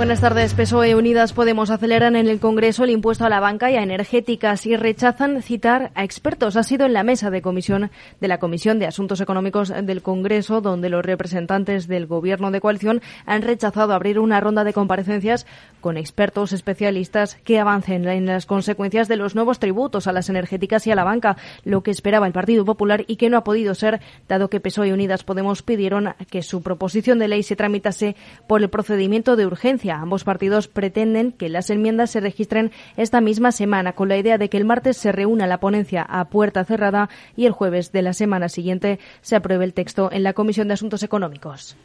[0.00, 0.54] Buenas tardes.
[0.54, 4.64] PSOE Unidas Podemos aceleran en el Congreso el impuesto a la banca y a energéticas
[4.64, 6.56] y rechazan citar a expertos.
[6.56, 10.62] Ha sido en la mesa de comisión de la Comisión de Asuntos Económicos del Congreso
[10.62, 15.46] donde los representantes del Gobierno de coalición han rechazado abrir una ronda de comparecencias
[15.82, 20.86] con expertos especialistas que avancen en las consecuencias de los nuevos tributos a las energéticas
[20.86, 23.74] y a la banca, lo que esperaba el Partido Popular y que no ha podido
[23.74, 28.62] ser, dado que PSOE Unidas Podemos pidieron que su proposición de ley se tramitase por
[28.62, 33.92] el procedimiento de urgencia Ambos partidos pretenden que las enmiendas se registren esta misma semana,
[33.92, 37.46] con la idea de que el martes se reúna la ponencia a puerta cerrada y
[37.46, 41.02] el jueves de la semana siguiente se apruebe el texto en la Comisión de Asuntos
[41.02, 41.76] Económicos.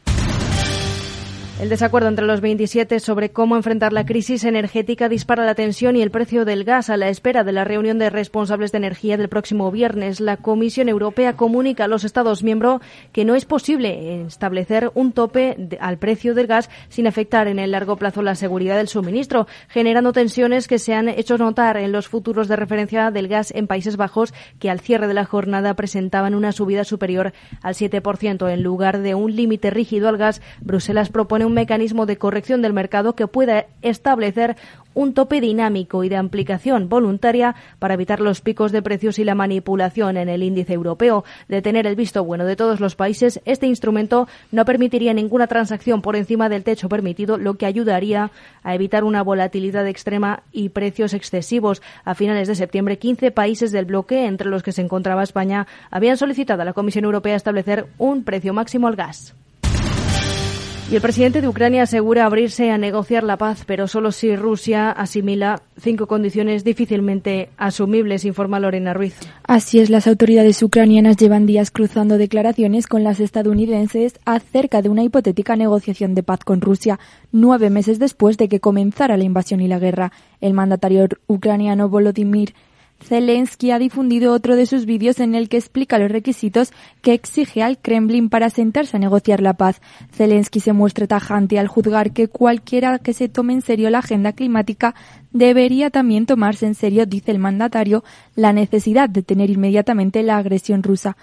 [1.57, 6.01] El desacuerdo entre los 27 sobre cómo enfrentar la crisis energética dispara la tensión y
[6.01, 9.29] el precio del gas a la espera de la reunión de responsables de energía del
[9.29, 10.19] próximo viernes.
[10.19, 12.81] La Comisión Europea comunica a los Estados miembros
[13.13, 17.71] que no es posible establecer un tope al precio del gas sin afectar en el
[17.71, 22.09] largo plazo la seguridad del suministro, generando tensiones que se han hecho notar en los
[22.09, 26.35] futuros de referencia del gas en Países Bajos, que al cierre de la jornada presentaban
[26.35, 28.51] una subida superior al 7%.
[28.51, 32.73] En lugar de un límite rígido al gas, Bruselas propone un mecanismo de corrección del
[32.73, 34.55] mercado que pueda establecer
[34.95, 39.35] un tope dinámico y de aplicación voluntaria para evitar los picos de precios y la
[39.35, 41.23] manipulación en el índice europeo.
[41.47, 46.01] De tener el visto bueno de todos los países, este instrumento no permitiría ninguna transacción
[46.01, 48.31] por encima del techo permitido, lo que ayudaría
[48.63, 51.81] a evitar una volatilidad extrema y precios excesivos.
[52.05, 56.17] A finales de septiembre, 15 países del bloque, entre los que se encontraba España, habían
[56.17, 59.35] solicitado a la Comisión Europea establecer un precio máximo al gas.
[60.91, 64.91] Y el presidente de Ucrania asegura abrirse a negociar la paz, pero solo si Rusia
[64.91, 69.15] asimila cinco condiciones difícilmente asumibles, informa Lorena Ruiz.
[69.47, 75.01] Así es, las autoridades ucranianas llevan días cruzando declaraciones con las estadounidenses acerca de una
[75.01, 76.99] hipotética negociación de paz con Rusia,
[77.31, 80.11] nueve meses después de que comenzara la invasión y la guerra.
[80.39, 82.53] El mandatario ucraniano Volodymyr
[83.03, 87.61] Zelensky ha difundido otro de sus vídeos en el que explica los requisitos que exige
[87.61, 89.81] al Kremlin para sentarse a negociar la paz.
[90.11, 94.33] Zelensky se muestra tajante al juzgar que cualquiera que se tome en serio la agenda
[94.33, 94.95] climática
[95.31, 98.03] debería también tomarse en serio, dice el mandatario,
[98.35, 101.15] la necesidad de tener inmediatamente la agresión rusa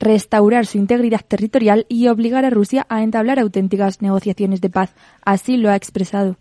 [0.00, 4.94] restaurar su integridad territorial y obligar a Rusia a entablar auténticas negociaciones de paz.
[5.22, 6.36] Así lo ha expresado.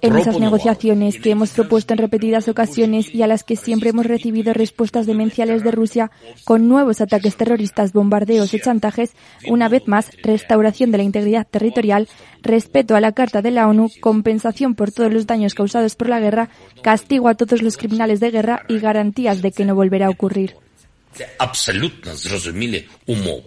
[0.00, 4.06] En esas negociaciones que hemos propuesto en repetidas ocasiones y a las que siempre hemos
[4.06, 6.10] recibido respuestas demenciales de Rusia
[6.46, 9.10] con nuevos ataques terroristas, bombardeos y chantajes,
[9.46, 12.08] una vez más, restauración de la integridad territorial,
[12.40, 16.20] respeto a la Carta de la ONU, compensación por todos los daños causados por la
[16.20, 16.48] guerra,
[16.82, 20.54] castigo a todos los criminales de guerra y garantías de que no volverá a ocurrir.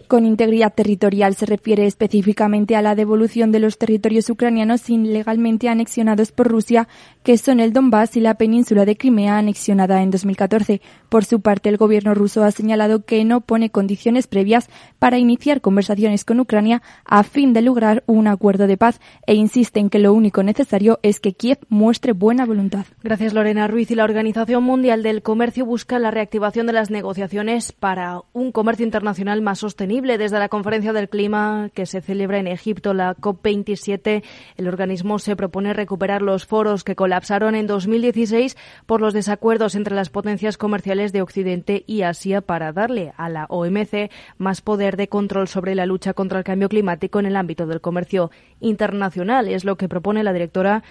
[0.07, 6.31] Con integridad territorial se refiere específicamente a la devolución de los territorios ucranianos ilegalmente anexionados
[6.31, 6.87] por Rusia,
[7.23, 10.81] que son el Donbass y la península de Crimea anexionada en 2014.
[11.09, 15.61] Por su parte, el gobierno ruso ha señalado que no pone condiciones previas para iniciar
[15.61, 19.99] conversaciones con Ucrania a fin de lograr un acuerdo de paz e insiste en que
[19.99, 22.85] lo único necesario es que Kiev muestre buena voluntad.
[23.03, 23.91] Gracias, Lorena Ruiz.
[23.91, 28.85] Y la Organización Mundial del Comercio busca la reactivación de las negociaciones para un comercio
[28.85, 30.17] internacional más sostenible.
[30.17, 34.23] Desde la conferencia del clima que se celebra en Egipto, la COP27,
[34.55, 39.95] el organismo se propone recuperar los foros que colapsaron en 2016 por los desacuerdos entre
[39.95, 45.09] las potencias comerciales de Occidente y Asia para darle a la OMC más poder de
[45.09, 49.49] control sobre la lucha contra el cambio climático en el ámbito del comercio internacional.
[49.49, 50.83] Es lo que propone la directora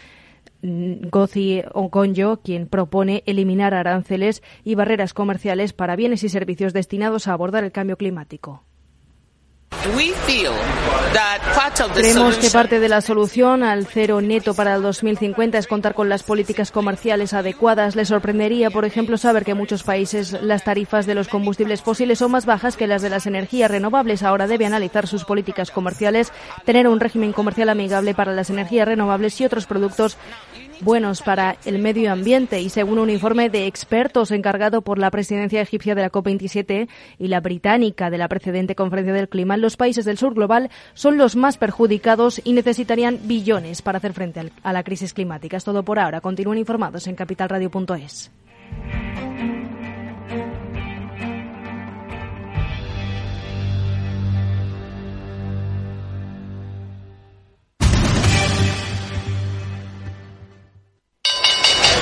[0.63, 7.33] Gozi Okonjo, quien propone eliminar aranceles y barreras comerciales para bienes y servicios destinados a
[7.33, 8.65] abordar el cambio climático.
[11.95, 16.09] Creemos que parte de la solución al cero neto para el 2050 es contar con
[16.09, 17.97] las políticas comerciales adecuadas.
[17.97, 22.19] Le sorprendería, por ejemplo, saber que en muchos países las tarifas de los combustibles fósiles
[22.19, 24.23] son más bajas que las de las energías renovables.
[24.23, 26.31] Ahora debe analizar sus políticas comerciales,
[26.65, 30.19] tener un régimen comercial amigable para las energías renovables y otros productos
[30.81, 35.61] buenos para el medio ambiente y según un informe de expertos encargado por la presidencia
[35.61, 36.89] egipcia de la COP27
[37.19, 41.19] y la británica de la precedente conferencia del clima, los países del sur global son
[41.19, 45.57] los más perjudicados y necesitarían billones para hacer frente a la crisis climática.
[45.57, 46.21] Es todo por ahora.
[46.21, 48.31] Continúen informados en capitalradio.es.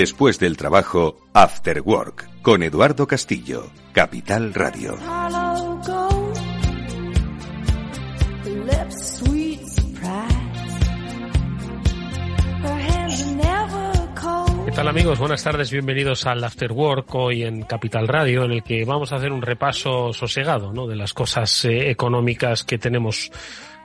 [0.00, 4.96] Después del trabajo, After Work, con Eduardo Castillo, Capital Radio.
[14.64, 15.18] ¿Qué tal amigos?
[15.18, 19.16] Buenas tardes, bienvenidos al After Work hoy en Capital Radio, en el que vamos a
[19.16, 20.86] hacer un repaso sosegado ¿no?
[20.86, 23.30] de las cosas eh, económicas que tenemos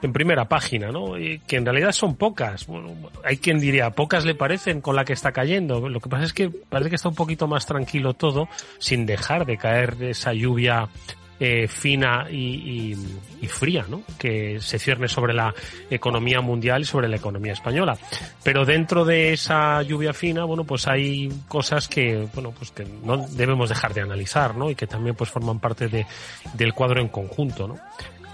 [0.02, 1.14] en primera página, ¿no?
[1.48, 2.68] Que en realidad son pocas.
[2.68, 2.94] Bueno,
[3.24, 5.90] hay quien diría, pocas le parecen con la que está cayendo.
[5.90, 8.48] Lo que pasa es que parece que está un poquito más tranquilo todo,
[8.78, 10.90] sin dejar de caer esa lluvia
[11.38, 12.96] eh, fina y,
[13.42, 14.04] y, fría, ¿no?
[14.18, 15.54] Que se cierne sobre la
[15.90, 17.98] economía mundial y sobre la economía española.
[18.42, 23.18] Pero dentro de esa lluvia fina, bueno, pues hay cosas que, bueno, pues que no
[23.18, 24.70] debemos dejar de analizar, ¿no?
[24.70, 26.06] Y que también pues forman parte de,
[26.54, 27.76] del cuadro en conjunto, ¿no?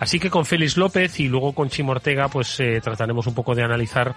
[0.02, 3.54] Así que con Félix López y luego con Chimo Ortega, pues eh, trataremos un poco
[3.54, 4.16] de analizar,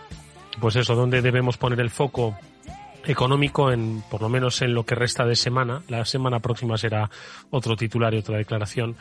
[0.59, 2.35] pues eso, dónde debemos poner el foco
[3.07, 5.83] económico en por lo menos en lo que resta de semana.
[5.89, 7.11] La semana próxima será
[7.51, 8.97] otro titular y otra declaración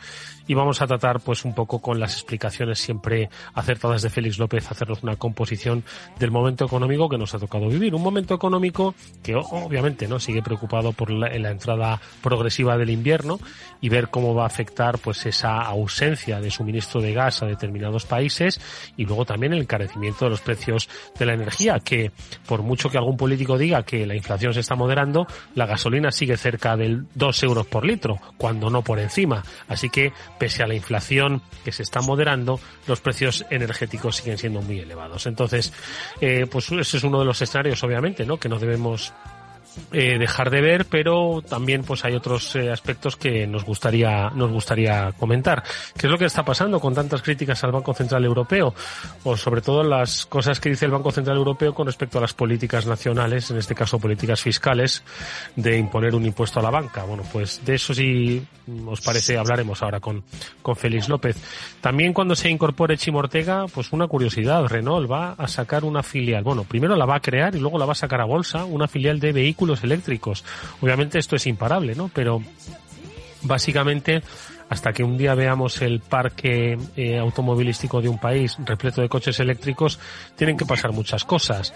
[0.46, 4.70] y vamos a tratar pues un poco con las explicaciones siempre acertadas de Félix López,
[4.70, 5.84] hacernos una composición
[6.18, 7.94] del momento económico que nos ha tocado vivir.
[7.94, 13.38] Un momento económico que obviamente no sigue preocupado por la, la entrada progresiva del invierno
[13.80, 18.04] y ver cómo va a afectar pues esa ausencia de suministro de gas a determinados
[18.06, 18.60] países
[18.96, 22.12] y luego también el encarecimiento de los precios de la energía que
[22.46, 26.36] por mucho que algún político diga que la inflación se está moderando, la gasolina sigue
[26.36, 29.42] cerca del 2 euros por litro, cuando no por encima.
[29.68, 34.62] Así que pese a la inflación que se está moderando, los precios energéticos siguen siendo
[34.62, 35.26] muy elevados.
[35.26, 35.72] Entonces,
[36.20, 38.38] eh, pues ese es uno de los escenarios, obviamente, ¿no?
[38.38, 39.12] Que no debemos
[39.92, 44.50] eh, dejar de ver, pero también pues hay otros eh, aspectos que nos gustaría nos
[44.50, 45.62] gustaría comentar.
[45.96, 48.74] ¿Qué es lo que está pasando con tantas críticas al Banco Central Europeo?
[49.24, 52.34] O sobre todo las cosas que dice el Banco Central Europeo con respecto a las
[52.34, 55.02] políticas nacionales, en este caso políticas fiscales,
[55.56, 57.04] de imponer un impuesto a la banca.
[57.04, 58.46] Bueno, pues de eso sí
[58.86, 60.22] os parece hablaremos ahora con,
[60.62, 61.36] con Félix López.
[61.80, 66.44] También cuando se incorpore Chimortega, pues una curiosidad, Renault va a sacar una filial.
[66.44, 68.88] Bueno, primero la va a crear y luego la va a sacar a bolsa, una
[68.88, 70.44] filial de vehículos eléctricos.
[70.80, 72.10] Obviamente esto es imparable, ¿no?
[72.12, 72.42] Pero
[73.42, 74.22] básicamente
[74.68, 79.38] hasta que un día veamos el parque eh, automovilístico de un país repleto de coches
[79.40, 79.98] eléctricos,
[80.36, 81.72] tienen que pasar muchas cosas.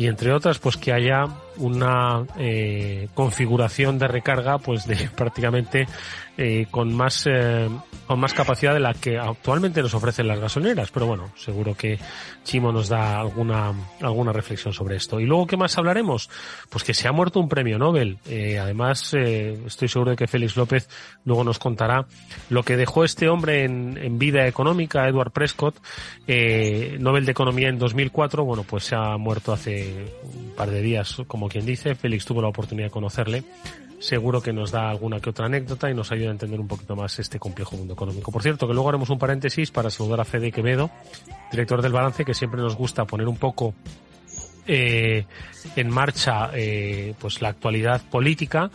[0.00, 1.26] Y entre otras, pues que haya
[1.58, 5.86] una eh, configuración de recarga, pues de prácticamente
[6.38, 7.68] eh, con más eh,
[8.06, 10.90] con más capacidad de la que actualmente nos ofrecen las gasolineras.
[10.90, 11.98] Pero bueno, seguro que
[12.44, 15.20] Chimo nos da alguna alguna reflexión sobre esto.
[15.20, 16.30] Y luego, ¿qué más hablaremos?
[16.70, 18.18] Pues que se ha muerto un premio Nobel.
[18.58, 20.88] además, estoy seguro de que Félix López
[21.26, 22.06] luego nos contará
[22.48, 25.76] lo que dejó este hombre en, en vida económica, Edward Prescott,
[26.26, 28.44] Nobel de Economía en 2004.
[28.44, 29.89] Bueno, pues se ha muerto hace
[30.22, 31.94] un par de días, como quien dice.
[31.94, 33.44] Félix tuvo la oportunidad de conocerle.
[33.98, 36.96] Seguro que nos da alguna que otra anécdota y nos ayuda a entender un poquito
[36.96, 38.32] más este complejo mundo económico.
[38.32, 40.90] Por cierto, que luego haremos un paréntesis para saludar a Fede Quevedo,
[41.50, 43.74] director del balance, que siempre nos gusta poner un poco
[44.66, 45.26] eh,
[45.76, 48.70] en marcha eh, pues la actualidad política.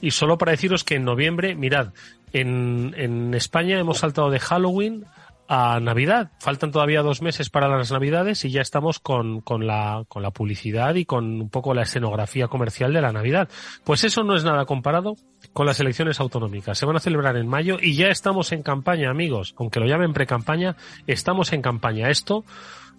[0.00, 1.92] Y solo para deciros que en noviembre, mirad,
[2.32, 5.04] en, en España hemos saltado de Halloween
[5.48, 6.32] a Navidad.
[6.40, 10.30] Faltan todavía dos meses para las Navidades y ya estamos con, con, la, con la
[10.30, 13.48] publicidad y con un poco la escenografía comercial de la Navidad.
[13.84, 15.16] Pues eso no es nada comparado
[15.52, 16.78] con las elecciones autonómicas.
[16.78, 19.54] Se van a celebrar en mayo y ya estamos en campaña, amigos.
[19.58, 22.08] Aunque lo llamen pre-campaña, estamos en campaña.
[22.08, 22.44] Esto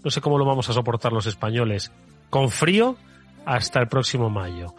[0.03, 1.91] no sé cómo lo vamos a soportar los españoles.
[2.29, 2.95] Con frío
[3.45, 4.75] hasta el próximo mayo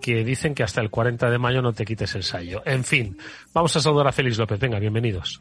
[0.00, 2.62] que dicen que hasta el 40 de mayo no te quites el sallo.
[2.66, 3.16] En fin,
[3.54, 4.58] vamos a saludar a Félix López.
[4.60, 5.40] Venga, bienvenidos.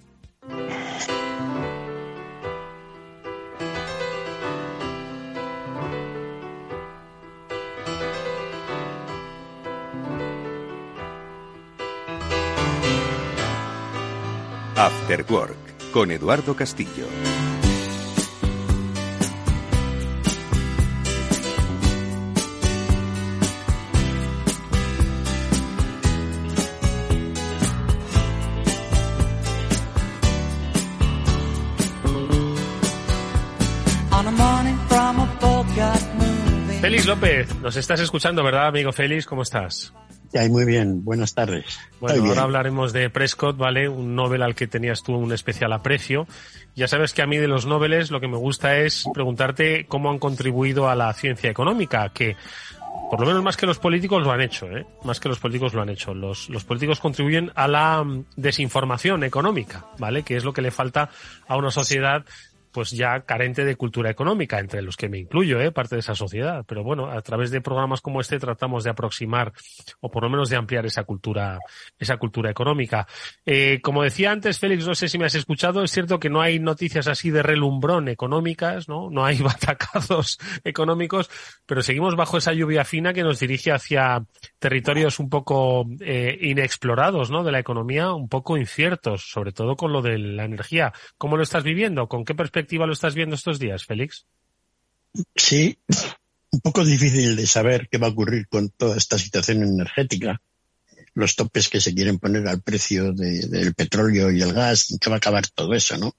[14.83, 17.07] After Work con Eduardo Castillo.
[36.81, 39.25] Félix López, nos estás escuchando, ¿verdad, amigo Félix?
[39.25, 39.93] ¿Cómo estás?
[40.49, 41.79] Muy bien, buenas tardes.
[41.99, 43.87] Bueno, ahora hablaremos de Prescott, ¿vale?
[43.87, 46.27] Un Nobel al que tenías tú un especial aprecio.
[46.75, 50.09] Ya sabes que a mí de los Nobeles lo que me gusta es preguntarte cómo
[50.09, 52.35] han contribuido a la ciencia económica, que
[53.09, 54.85] por lo menos más que los políticos lo han hecho, ¿eh?
[55.03, 56.15] Más que los políticos lo han hecho.
[56.15, 60.23] Los, los políticos contribuyen a la mm, desinformación económica, ¿vale?
[60.23, 61.09] Que es lo que le falta
[61.47, 62.25] a una sociedad
[62.73, 65.71] pues ya carente de cultura económica, entre los que me incluyo, ¿eh?
[65.71, 66.65] parte de esa sociedad.
[66.67, 69.53] Pero bueno, a través de programas como este tratamos de aproximar
[70.01, 71.59] o por lo menos de ampliar esa cultura,
[71.99, 73.07] esa cultura económica.
[73.45, 76.41] Eh, como decía antes, Félix, no sé si me has escuchado, es cierto que no
[76.41, 79.11] hay noticias así de relumbrón económicas, ¿no?
[79.11, 81.29] No hay batacazos económicos,
[81.67, 84.25] pero seguimos bajo esa lluvia fina que nos dirige hacia
[84.57, 87.43] territorios un poco eh, inexplorados, ¿no?
[87.43, 90.91] De la economía, un poco inciertos, sobre todo con lo de la energía.
[91.19, 92.07] ¿Cómo lo estás viviendo?
[92.07, 94.25] ¿Con qué perspectiva lo estás viendo estos días, Félix?
[95.35, 95.77] Sí,
[96.51, 100.41] un poco difícil de saber qué va a ocurrir con toda esta situación energética,
[101.15, 105.15] los topes que se quieren poner al precio del petróleo y el gas, qué va
[105.15, 106.15] a acabar todo eso, ¿no?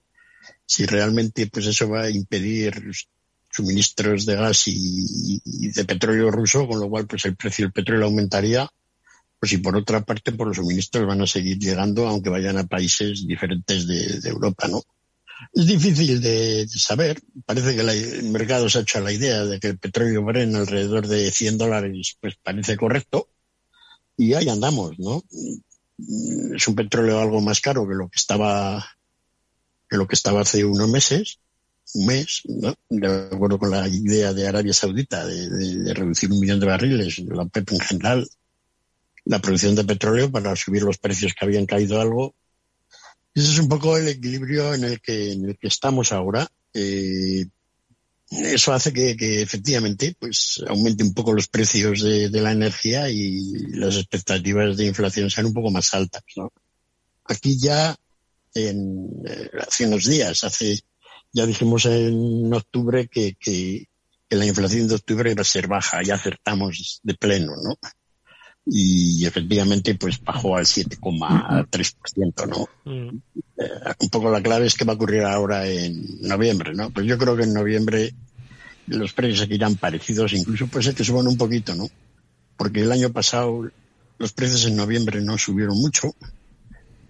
[0.67, 2.83] Si realmente pues eso va a impedir
[3.51, 8.07] suministros de gas y, de petróleo ruso, con lo cual pues el precio del petróleo
[8.07, 8.69] aumentaría,
[9.39, 12.59] pues y por otra parte por pues, los suministros van a seguir llegando aunque vayan
[12.59, 14.83] a países diferentes de Europa, ¿no?
[15.53, 17.21] Es difícil de saber.
[17.45, 21.07] Parece que el mercado se ha hecho la idea de que el petróleo Bren alrededor
[21.07, 23.29] de 100 dólares, pues parece correcto.
[24.17, 25.23] Y ahí andamos, ¿no?
[26.55, 28.85] Es un petróleo algo más caro que lo que estaba,
[29.89, 31.39] que lo que estaba hace unos meses,
[31.95, 32.75] un mes, ¿no?
[32.89, 37.43] De acuerdo con la idea de Arabia Saudita de, reducir un millón de barriles, la
[37.43, 38.29] OPEP en general,
[39.25, 42.35] la producción de petróleo para subir los precios que habían caído algo
[43.35, 46.47] ese es un poco el equilibrio en el que, en el que estamos ahora.
[46.73, 47.47] Eh,
[48.31, 53.41] eso hace que, efectivamente pues aumente un poco los precios de, de, la energía y
[53.73, 56.23] las expectativas de inflación sean un poco más altas.
[56.37, 56.53] ¿no?
[57.27, 57.95] Aquí ya
[58.55, 60.81] en, eh, hace unos días, hace
[61.33, 63.89] ya dijimos en octubre que, que,
[64.29, 67.77] que la inflación de octubre iba a ser baja, ya acertamos de pleno, ¿no?
[68.67, 72.69] Y efectivamente pues bajó al 7,3%, ¿no?
[72.85, 73.19] Mm.
[73.59, 76.91] Eh, un poco la clave es qué va a ocurrir ahora en noviembre, ¿no?
[76.91, 78.15] Pues yo creo que en noviembre
[78.87, 81.89] los precios seguirán parecidos, incluso puede ser que suban un poquito, ¿no?
[82.57, 83.71] Porque el año pasado
[84.19, 86.15] los precios en noviembre no subieron mucho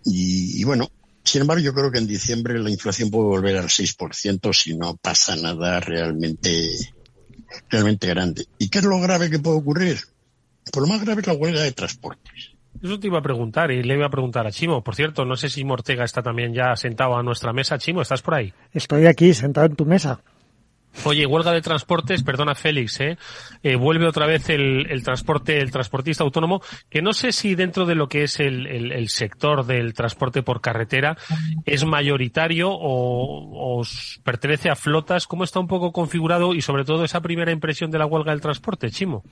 [0.05, 0.91] y, y bueno,
[1.23, 4.97] sin embargo yo creo que en diciembre la inflación puede volver al 6% si no
[4.97, 6.71] pasa nada realmente
[7.69, 8.47] realmente grande.
[8.59, 10.14] ¿Y qué es lo grave que puede ocurrir?
[10.73, 12.55] Por lo más grave es la huelga de transportes.
[12.83, 14.83] Eso te iba a preguntar y le iba a preguntar a Chimo.
[14.83, 17.79] Por cierto, no sé si Mortega está también ya sentado a nuestra mesa.
[17.79, 18.53] Chimo, ¿estás por ahí?
[18.73, 20.21] Estoy aquí sentado en tu mesa.
[21.05, 23.19] Oye, huelga de transportes, perdona Félix, ¿eh?
[23.63, 27.85] eh vuelve otra vez el, el, transporte, el transportista autónomo, que no sé si dentro
[27.85, 31.17] de lo que es el, el, el sector del transporte por carretera
[31.67, 33.83] es mayoritario o, o,
[34.23, 35.27] pertenece a flotas.
[35.27, 38.41] ¿Cómo está un poco configurado y sobre todo esa primera impresión de la huelga del
[38.41, 39.25] transporte, Chimo?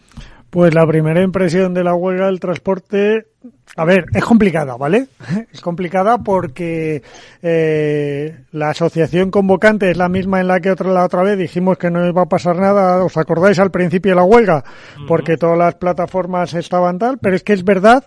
[0.51, 3.29] Pues la primera impresión de la huelga del transporte
[3.75, 5.07] a ver, es complicada, ¿vale?
[5.53, 7.03] Es complicada porque
[7.43, 11.79] eh, la asociación convocante es la misma en la que otra, la otra vez dijimos
[11.79, 14.65] que no iba a pasar nada, ¿os acordáis al principio de la huelga?
[15.09, 18.05] Porque todas las plataformas estaban tal, pero es que es verdad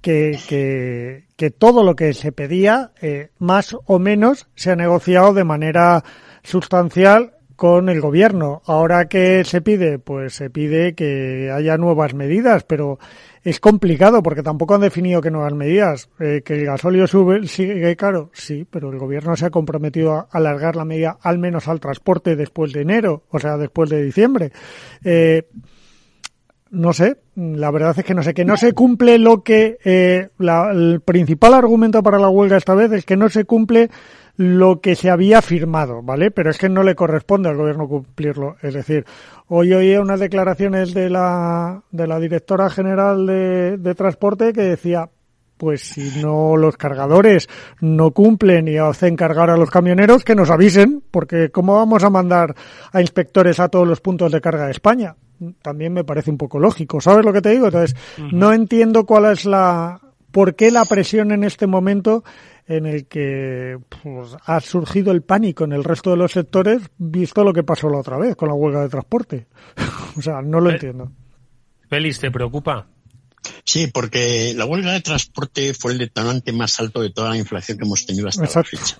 [0.00, 5.34] que, que, que todo lo que se pedía, eh, más o menos, se ha negociado
[5.34, 6.02] de manera
[6.42, 8.62] sustancial con el gobierno.
[8.66, 12.98] Ahora que se pide, pues se pide que haya nuevas medidas, pero
[13.46, 16.08] es complicado porque tampoco han definido qué nuevas medidas.
[16.18, 20.28] Eh, que el gasóleo sube, sigue caro, sí, pero el gobierno se ha comprometido a
[20.32, 24.50] alargar la medida al menos al transporte después de enero, o sea, después de diciembre.
[25.04, 25.46] Eh,
[26.70, 30.30] no sé, la verdad es que no sé, que no se cumple lo que, eh,
[30.38, 33.90] la, el principal argumento para la huelga esta vez es que no se cumple
[34.36, 36.30] lo que se había firmado, ¿vale?
[36.30, 38.56] Pero es que no le corresponde al gobierno cumplirlo.
[38.62, 39.04] Es decir,
[39.48, 45.08] hoy oí unas declaraciones de la, de la directora general de, de transporte que decía,
[45.56, 47.48] pues si no los cargadores
[47.80, 52.10] no cumplen y hacen cargar a los camioneros, que nos avisen, porque ¿cómo vamos a
[52.10, 52.54] mandar
[52.92, 55.16] a inspectores a todos los puntos de carga de España?
[55.62, 57.00] También me parece un poco lógico.
[57.00, 57.66] ¿Sabes lo que te digo?
[57.66, 57.96] Entonces,
[58.32, 60.00] no entiendo cuál es la,
[60.30, 62.24] por qué la presión en este momento
[62.66, 67.44] en el que pues, ha surgido el pánico en el resto de los sectores, visto
[67.44, 69.46] lo que pasó la otra vez con la huelga de transporte.
[70.16, 71.10] o sea, no lo entiendo.
[71.88, 72.88] Félix, ¿te preocupa?
[73.64, 77.78] Sí, porque la huelga de transporte fue el detonante más alto de toda la inflación
[77.78, 78.98] que hemos tenido hasta la fecha.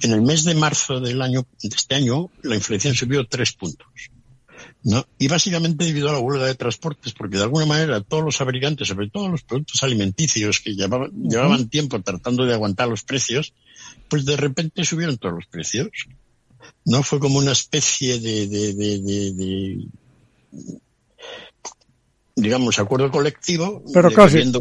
[0.00, 3.88] En el mes de marzo del año, de este año, la inflación subió tres puntos.
[4.84, 5.04] ¿No?
[5.18, 8.88] Y básicamente debido a la huelga de transportes, porque de alguna manera todos los fabricantes,
[8.88, 13.52] sobre todo los productos alimenticios que llevaban, llevaban tiempo tratando de aguantar los precios,
[14.08, 15.88] pues de repente subieron todos los precios.
[16.84, 18.98] No fue como una especie de, de, de,
[19.32, 19.88] de
[22.36, 23.82] digamos, acuerdo colectivo.
[23.92, 24.40] Pero casi.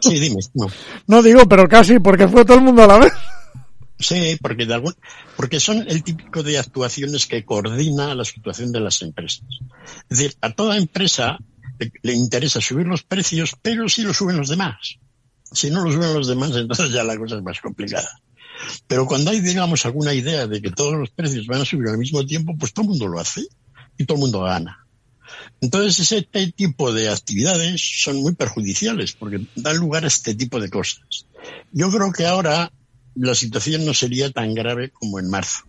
[0.00, 0.36] Sí, dime.
[0.54, 0.66] No.
[1.06, 3.12] no digo, pero casi, porque fue todo el mundo a la vez.
[4.00, 4.94] Sí, porque, de algún,
[5.36, 9.44] porque son el típico de actuaciones que coordina la situación de las empresas.
[10.08, 11.38] Es decir, a toda empresa
[12.02, 14.98] le, interesa subir los precios, pero si lo suben los demás.
[15.50, 18.20] Si no lo suben los demás, entonces ya la cosa es más complicada.
[18.86, 21.98] Pero cuando hay, digamos, alguna idea de que todos los precios van a subir al
[21.98, 23.46] mismo tiempo, pues todo el mundo lo hace
[23.96, 24.86] y todo el mundo gana.
[25.60, 30.70] Entonces ese tipo de actividades son muy perjudiciales porque dan lugar a este tipo de
[30.70, 31.26] cosas.
[31.72, 32.72] Yo creo que ahora
[33.18, 35.64] la situación no sería tan grave como en marzo,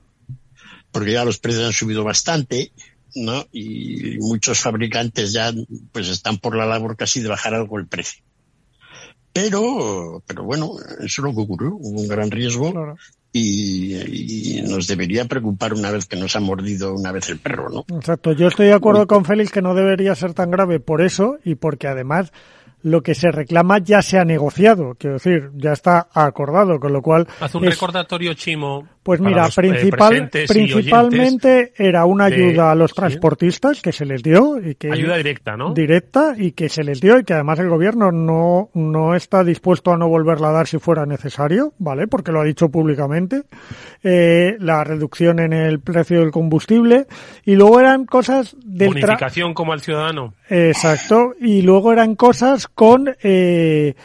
[0.92, 2.72] porque ya los precios han subido bastante,
[3.16, 3.46] ¿no?
[3.52, 5.52] Y muchos fabricantes ya
[5.92, 8.24] pues están por la labor casi de bajar algo el precio.
[9.34, 12.96] Pero, pero bueno, eso es lo que ocurrió, hubo un gran riesgo
[13.32, 17.70] y, y, nos debería preocupar una vez que nos ha mordido una vez el perro,
[17.70, 17.86] ¿no?
[17.96, 21.38] Exacto, yo estoy de acuerdo con Félix que no debería ser tan grave por eso
[21.46, 22.32] y porque además
[22.82, 27.02] lo que se reclama ya se ha negociado, quiero decir, ya está acordado, con lo
[27.02, 27.28] cual...
[27.40, 28.88] Hace un recordatorio, Chimo.
[29.02, 34.60] Pues mira, eh, principal, principalmente era una ayuda a los transportistas que se les dio
[34.60, 34.92] y que...
[34.92, 35.74] Ayuda directa, ¿no?
[35.74, 39.94] Directa y que se les dio y que además el gobierno no, no está dispuesto
[39.94, 42.08] a no volverla a dar si fuera necesario, ¿vale?
[42.08, 43.44] Porque lo ha dicho públicamente.
[44.04, 47.08] Eh, la reducción en el precio del combustible
[47.46, 48.88] y luego eran cosas de...
[48.88, 50.34] Bonificación como al ciudadano.
[50.50, 51.34] Exacto.
[51.40, 53.96] Y luego eran cosas con eh,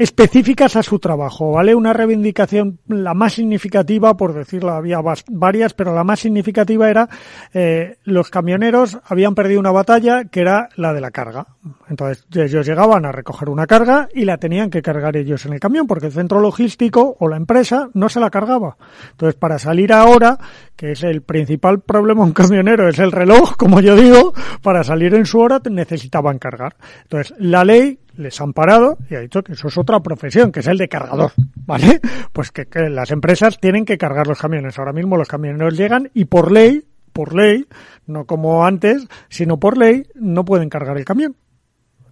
[0.00, 1.74] específicas a su trabajo, ¿vale?
[1.74, 7.06] Una reivindicación, la más significativa, por decirlo, había varias, pero la más significativa era
[7.52, 11.48] eh, los camioneros habían perdido una batalla que era la de la carga.
[11.90, 15.60] Entonces ellos llegaban a recoger una carga y la tenían que cargar ellos en el
[15.60, 18.78] camión porque el centro logístico o la empresa no se la cargaba.
[19.10, 20.38] Entonces para salir ahora,
[20.76, 24.32] que es el principal problema un camionero, es el reloj, como yo digo,
[24.62, 26.76] para salir en su hora necesitaban cargar.
[27.02, 30.60] Entonces la ley les han parado y ha dicho que eso es otra profesión, que
[30.60, 31.32] es el de cargador,
[31.66, 32.00] ¿vale?
[32.32, 34.78] Pues que, las empresas tienen que cargar los camiones.
[34.78, 37.66] Ahora mismo los camioneros llegan y por ley, por ley,
[38.06, 41.36] no como antes, sino por ley, no pueden cargar el camión.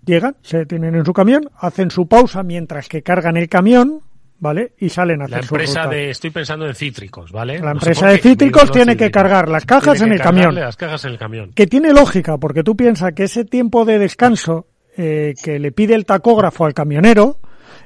[0.05, 4.01] Llegan, se detienen en su camión, hacen su pausa mientras que cargan el camión,
[4.39, 4.73] ¿vale?
[4.79, 7.59] Y salen a hacer La empresa de, estoy pensando en cítricos, ¿vale?
[7.59, 10.55] La empresa de cítricos tiene que cargar las cajas en el camión.
[10.55, 11.53] Las cajas en el camión.
[11.53, 14.67] Que tiene lógica, porque tú piensas que ese tiempo de descanso
[14.99, 17.39] eh, que le pide el tacógrafo al camionero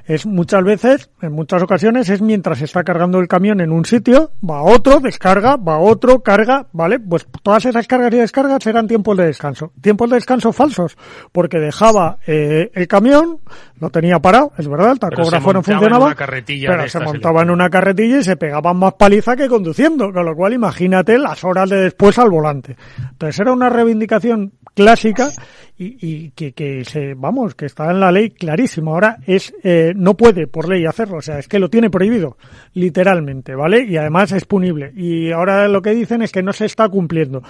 [0.05, 4.31] es muchas veces, en muchas ocasiones, es mientras está cargando el camión en un sitio,
[4.47, 6.99] va a otro, descarga, va a otro, carga, ¿vale?
[6.99, 9.71] Pues todas esas cargas y descargas eran tiempos de descanso.
[9.81, 10.97] Tiempos de descanso falsos,
[11.31, 13.39] porque dejaba eh, el camión,
[13.79, 18.19] lo tenía parado, es verdad, el tacógrafo no funcionaba, pero se montaba en una carretilla
[18.19, 22.19] y se pegaban más paliza que conduciendo, con lo cual imagínate las horas de después
[22.19, 22.75] al volante.
[23.11, 25.29] Entonces era una reivindicación clásica
[25.77, 28.93] y, y que, que, se, vamos, que está en la ley clarísimo.
[28.93, 32.37] Ahora es, eh, no puede por ley hacerlo, o sea, es que lo tiene prohibido,
[32.73, 33.83] literalmente, ¿vale?
[33.83, 34.91] Y además es punible.
[34.95, 37.41] Y ahora lo que dicen es que no se está cumpliendo.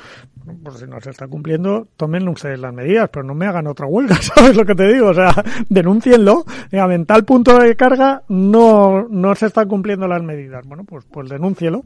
[0.64, 3.88] Pues si no se está cumpliendo, tomen ustedes las medidas, pero no me hagan otra
[3.88, 5.08] huelga, ¿sabes lo que te digo?
[5.08, 5.34] O sea,
[5.70, 6.46] denúncienlo.
[6.72, 10.66] En tal punto de carga no, no se están cumpliendo las medidas.
[10.66, 11.84] Bueno, pues, pues denúncielo.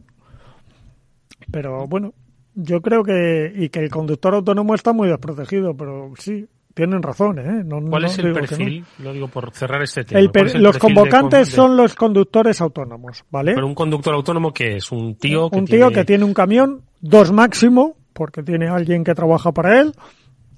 [1.51, 2.13] Pero bueno,
[2.59, 7.37] yo creo que, y que el conductor autónomo está muy desprotegido, pero sí, tienen razón,
[7.37, 7.63] ¿eh?
[7.89, 8.83] ¿Cuál es el perfil?
[8.97, 10.19] Lo digo por cerrar este tema.
[10.55, 13.53] los convocantes son los conductores autónomos, ¿vale?
[13.53, 16.81] Pero un conductor autónomo que es un tío que Un tío que tiene un camión,
[16.99, 19.93] dos máximo, porque tiene alguien que trabaja para él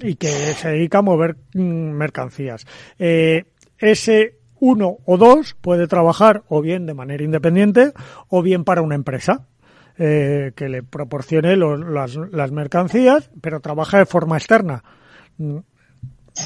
[0.02, 2.66] y que se dedica a mover mm, mercancías.
[2.98, 3.44] Eh,
[3.78, 7.92] ese uno o dos puede trabajar o bien de manera independiente
[8.30, 9.48] o bien para una empresa.
[10.02, 14.82] Eh, que le proporcione las, las, mercancías, pero trabaja de forma externa.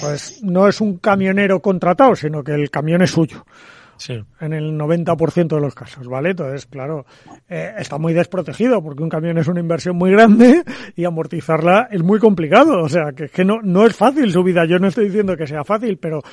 [0.01, 3.45] Pues no es un camionero contratado, sino que el camión es suyo.
[3.97, 4.19] Sí.
[4.39, 6.31] En el 90% de los casos, ¿vale?
[6.31, 7.05] Entonces, claro,
[7.47, 10.63] eh, está muy desprotegido porque un camión es una inversión muy grande
[10.95, 12.81] y amortizarla es muy complicado.
[12.81, 14.65] O sea, que, que no, no es fácil su vida.
[14.65, 16.23] Yo no estoy diciendo que sea fácil, pero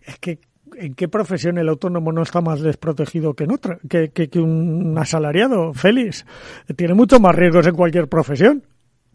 [0.00, 0.40] es que
[0.78, 4.96] ¿en qué profesión el autónomo no está más desprotegido que en otra, que, que, un
[4.98, 5.74] asalariado?
[5.74, 6.24] Félix,
[6.76, 8.64] tiene mucho más riesgos en cualquier profesión.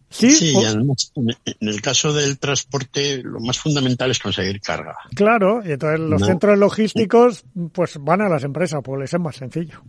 [0.09, 4.95] Sí, y además, en el caso del transporte, lo más fundamental es conseguir carga.
[5.15, 9.35] Claro, y entonces los centros logísticos, pues van a las empresas, pues les es más
[9.35, 9.81] sencillo.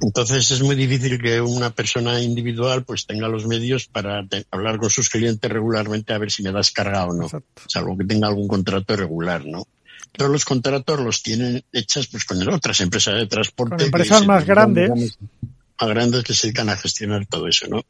[0.00, 4.90] Entonces es muy difícil que una persona individual pues tenga los medios para hablar con
[4.90, 7.28] sus clientes regularmente a ver si me das carga o no.
[7.68, 9.64] Salvo que tenga algún contrato regular, ¿no?
[10.12, 13.76] Todos los contratos los tienen hechas pues con otras empresas de transporte.
[13.76, 15.18] Con empresas más grandes.
[15.80, 17.82] Más grandes que se dedican a gestionar todo eso, ¿no?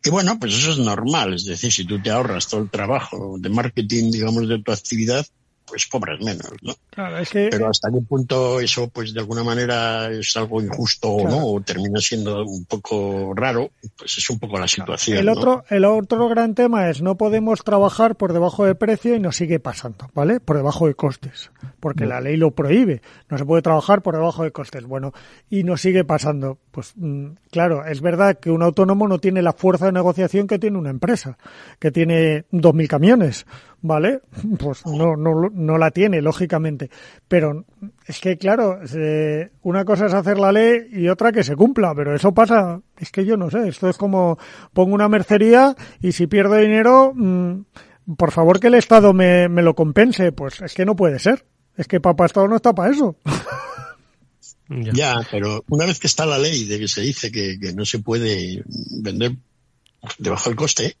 [0.00, 1.34] Que bueno, pues eso es normal.
[1.34, 5.26] Es decir, si tú te ahorras todo el trabajo de marketing, digamos, de tu actividad,
[5.66, 6.74] pues cobras menos, ¿no?
[7.32, 11.60] Pero hasta qué punto eso, pues de alguna manera es algo injusto o no, o
[11.60, 15.18] termina siendo un poco raro, pues es un poco la situación.
[15.18, 19.20] El otro, el otro gran tema es no podemos trabajar por debajo de precio y
[19.20, 20.40] nos sigue pasando, ¿vale?
[20.40, 23.00] Por debajo de costes, porque la ley lo prohíbe.
[23.28, 24.84] No se puede trabajar por debajo de costes.
[24.84, 25.12] Bueno,
[25.48, 26.58] y nos sigue pasando.
[26.70, 30.58] Pues mm, claro, es verdad que un autónomo no tiene la fuerza de negociación que
[30.58, 31.38] tiene una empresa,
[31.78, 33.46] que tiene dos mil camiones
[33.82, 34.20] ¿vale?
[34.58, 36.90] Pues no, no, no la tiene, lógicamente.
[37.28, 37.64] Pero
[38.06, 38.80] es que, claro,
[39.62, 43.10] una cosa es hacer la ley y otra que se cumpla, pero eso pasa, es
[43.10, 44.38] que yo no sé, esto es como
[44.72, 47.64] pongo una mercería y si pierdo dinero, mm,
[48.16, 51.44] por favor que el Estado me, me lo compense, pues es que no puede ser.
[51.76, 53.16] Es que papá Estado no está para eso.
[54.68, 57.84] Ya, pero una vez que está la ley de que se dice que, que no
[57.84, 58.62] se puede
[59.02, 59.36] vender
[60.18, 60.96] debajo del coste,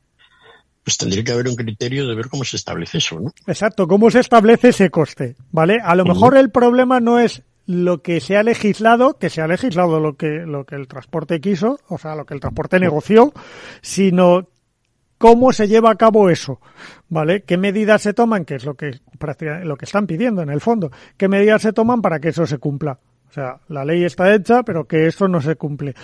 [0.84, 3.32] pues tendría que haber un criterio de ver cómo se establece eso, ¿no?
[3.46, 5.78] Exacto, cómo se establece ese coste, ¿vale?
[5.82, 9.46] A lo mejor el problema no es lo que se ha legislado, que se ha
[9.46, 13.32] legislado lo que, lo que el transporte quiso, o sea, lo que el transporte negoció,
[13.80, 14.48] sino
[15.18, 16.60] cómo se lleva a cabo eso,
[17.08, 17.42] ¿vale?
[17.42, 18.44] ¿Qué medidas se toman?
[18.44, 18.98] Que es lo que,
[19.62, 20.90] lo que están pidiendo en el fondo.
[21.16, 22.98] ¿Qué medidas se toman para que eso se cumpla?
[23.30, 25.94] O sea, la ley está hecha, pero que eso no se cumple.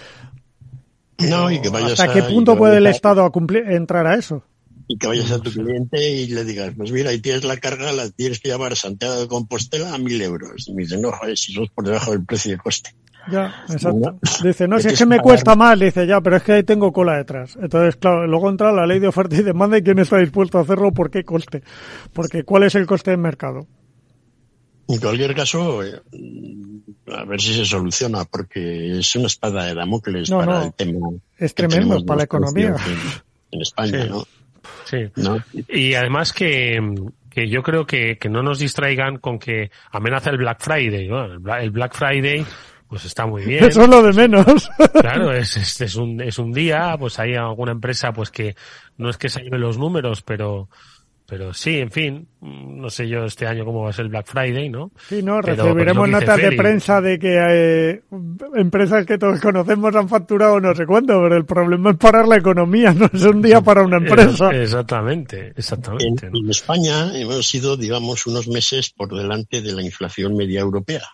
[1.18, 4.44] No, y que ¿Hasta qué punto puede el Estado a cumplir, entrar a eso?
[4.88, 7.92] Y que vayas a tu cliente y le digas, pues mira, ahí tienes la carga,
[7.92, 10.66] la tienes que llevar a Santiago de Compostela a mil euros.
[10.66, 12.94] Y me dicen, no, joder, si sos por debajo del precio de coste.
[13.30, 14.18] Ya, exacto.
[14.42, 16.90] Dice, no, si es que me cuesta más, dice, ya, pero es que ahí tengo
[16.90, 17.58] cola detrás.
[17.60, 20.62] Entonces, claro, luego entra la ley de oferta y demanda y quién está dispuesto a
[20.62, 21.62] hacerlo, por qué coste.
[22.14, 23.66] Porque cuál es el coste del mercado.
[24.88, 26.00] En cualquier caso, eh,
[27.12, 31.10] a ver si se soluciona, porque es una espada de Damocles para el tema.
[31.36, 32.74] Es tremendo para la economía.
[33.50, 34.26] En, España, ¿no?
[34.88, 35.10] Sí.
[35.68, 36.80] Y además que,
[37.30, 41.10] que yo creo que, que, no nos distraigan con que amenaza el Black Friday.
[41.60, 42.44] el Black Friday
[42.88, 43.64] pues está muy bien.
[43.64, 44.70] Eso es lo de menos.
[45.00, 48.56] Claro, es, es, es, un, es un día, pues hay alguna empresa pues que
[48.96, 50.68] no es que se lleve los números, pero
[51.28, 54.26] pero sí, en fin, no sé yo este año cómo va a ser el Black
[54.28, 54.92] Friday, ¿no?
[55.10, 58.02] Sí, no, recibiremos notas de prensa de que eh,
[58.54, 62.38] empresas que todos conocemos han facturado no sé cuánto, pero el problema es parar la
[62.38, 64.48] economía, no es un día para una empresa.
[64.52, 66.28] Exactamente, exactamente.
[66.28, 71.04] En, España hemos sido, digamos, unos meses por delante de la inflación media europea.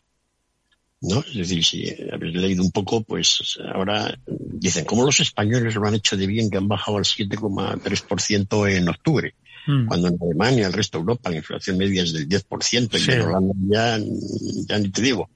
[1.01, 1.25] ¿no?
[1.27, 5.97] Es decir, si habéis leído un poco, pues ahora dicen, ¿cómo los españoles lo han
[5.97, 9.35] hecho de bien que han bajado al 7,3% en octubre?
[9.67, 9.87] Mm.
[9.87, 13.21] Cuando en Alemania, el resto de Europa, la inflación media es del 10%, y en
[13.23, 13.99] Holanda ya,
[14.69, 15.31] ya ni te digo.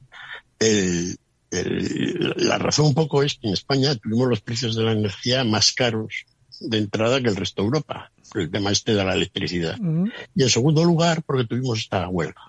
[0.59, 1.17] El,
[1.51, 5.45] el, la razón un poco es que en España tuvimos los precios de la energía
[5.45, 6.27] más caros
[6.61, 9.79] de entrada que el resto de Europa, por el tema este de la electricidad.
[9.79, 10.11] Mm.
[10.35, 12.43] Y en segundo lugar, porque tuvimos esta huelga.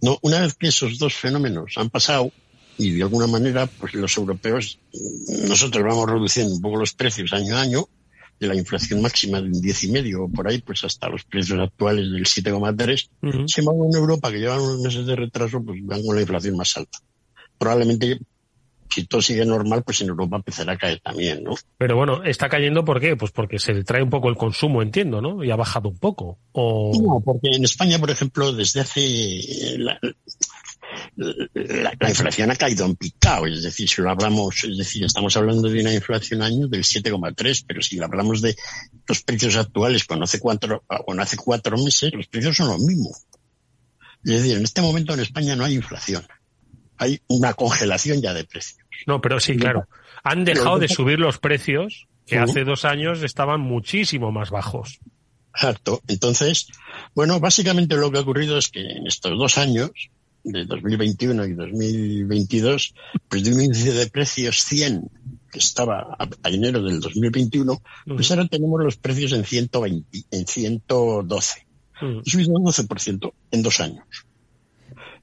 [0.00, 2.30] No, una vez que esos dos fenómenos han pasado,
[2.76, 4.78] y de alguna manera, pues los europeos,
[5.48, 7.88] nosotros vamos reduciendo un poco los precios año a año,
[8.38, 12.10] de la inflación máxima de un 10,5 o por ahí, pues hasta los precios actuales
[12.10, 13.08] del 7,3.
[13.22, 16.22] Uh Sin embargo, en Europa, que llevan unos meses de retraso, pues van con la
[16.22, 16.98] inflación más alta.
[17.58, 18.18] Probablemente
[18.94, 21.54] si todo sigue normal, pues en Europa empezará a caer también, ¿no?
[21.78, 23.16] Pero bueno, está cayendo ¿por qué?
[23.16, 25.42] Pues porque se trae un poco el consumo, entiendo, ¿no?
[25.42, 26.38] Y ha bajado un poco.
[26.52, 26.92] O...
[27.02, 29.98] No, porque en España, por ejemplo, desde hace la,
[31.16, 35.68] la, inflación ha caído en picado, es decir, si lo hablamos, es decir, estamos hablando
[35.68, 38.56] de una inflación año del 7,3, pero si hablamos de
[39.06, 43.26] los precios actuales cuando hace cuatro, cuando hace cuatro meses, los precios son los mismos.
[44.24, 46.26] Es decir, en este momento en España no hay inflación.
[46.96, 48.78] Hay una congelación ya de precios.
[49.06, 49.86] No, pero sí, claro.
[50.22, 55.00] Han dejado de subir los precios que hace dos años estaban muchísimo más bajos.
[55.54, 56.00] Exacto.
[56.08, 56.68] Entonces,
[57.14, 59.90] bueno, básicamente lo que ha ocurrido es que en estos dos años
[60.44, 62.94] de 2021 y 2022,
[63.28, 65.10] pues de un índice de precios 100
[65.50, 71.66] que estaba a, enero del 2021, pues ahora tenemos los precios en 120, en 112.
[72.02, 72.22] Uh -huh.
[72.24, 74.04] subido un 12% en dos años.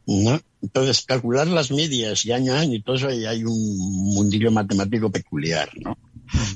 [0.07, 0.39] ¿no?
[0.61, 3.77] Entonces, calcular las medias y año a año y todo eso, ahí hay un
[4.13, 5.97] mundillo matemático peculiar, ¿no?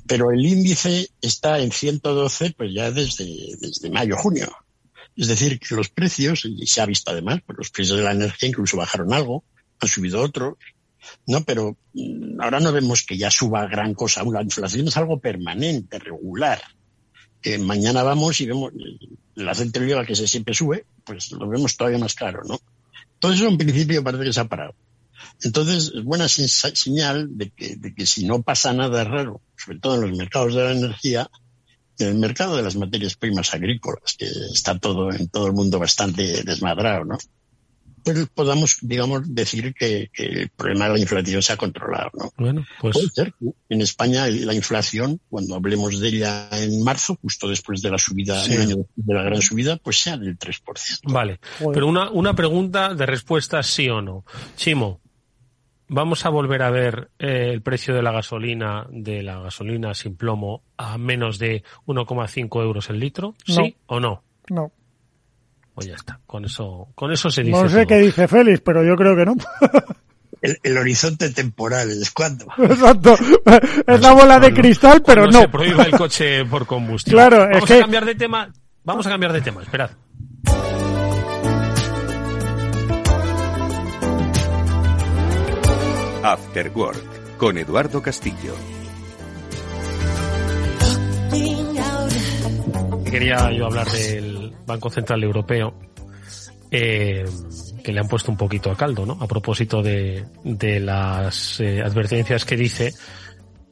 [0.08, 3.26] Pero el índice está en 112, pues ya desde,
[3.60, 4.52] desde mayo, junio.
[5.16, 8.12] Es decir, que los precios, y se ha visto además, pues los precios de la
[8.12, 9.44] energía incluso bajaron algo,
[9.80, 10.56] han subido otros,
[11.28, 11.44] ¿no?
[11.44, 14.24] Pero mm, ahora no vemos que ya suba gran cosa.
[14.24, 16.62] La inflación es algo permanente, regular.
[17.42, 18.74] Que mañana vamos y vemos
[19.36, 22.60] el aceite de que se siempre sube, pues lo vemos todavía más caro, ¿no?
[23.20, 24.76] Todo eso en principio parece que se ha parado.
[25.42, 29.96] Entonces, es buena señal de que, de que si no pasa nada raro, sobre todo
[29.96, 31.45] en los mercados de la energía, en
[32.00, 36.44] el mercado de las materias primas agrícolas, que está todo en todo el mundo bastante
[36.44, 37.18] desmadrado, ¿no?
[38.06, 42.32] pues podamos, digamos, decir que, el problema de la inflación se ha controlado, ¿no?
[42.38, 42.94] Bueno, pues...
[42.94, 43.34] Puede ser
[43.68, 48.44] en España la inflación, cuando hablemos de ella en marzo, justo después de la subida,
[48.44, 50.62] año de la gran subida, pues sea del 3%.
[51.12, 51.40] Vale,
[51.74, 54.24] pero una, una pregunta de respuesta sí o no.
[54.56, 55.02] Chimo,
[55.88, 60.16] ¿vamos a volver a ver eh, el precio de la gasolina, de la gasolina sin
[60.16, 63.36] plomo, a menos de 1,5 euros el litro?
[63.46, 64.24] ¿Sí o no?
[64.50, 64.72] No.
[65.74, 67.62] Pues ya está, con eso, con eso se dice.
[67.62, 69.36] No sé qué dice Félix, pero yo creo que no.
[70.64, 72.46] El, horizonte temporal es cuando.
[72.58, 73.16] Exacto.
[73.88, 75.42] Es la bola de cristal, pero no.
[75.42, 77.16] Se prohíbe el coche por combustión.
[77.16, 77.74] Claro, Vamos es que...
[77.78, 78.54] a cambiar de tema.
[78.84, 79.90] Vamos a cambiar de tema, esperad.
[86.26, 88.56] After Work con Eduardo Castillo.
[93.10, 95.76] Quería yo hablar del Banco Central Europeo,
[96.72, 97.24] eh,
[97.84, 99.18] que le han puesto un poquito a caldo, ¿no?
[99.22, 102.92] A propósito de, de las eh, advertencias que dice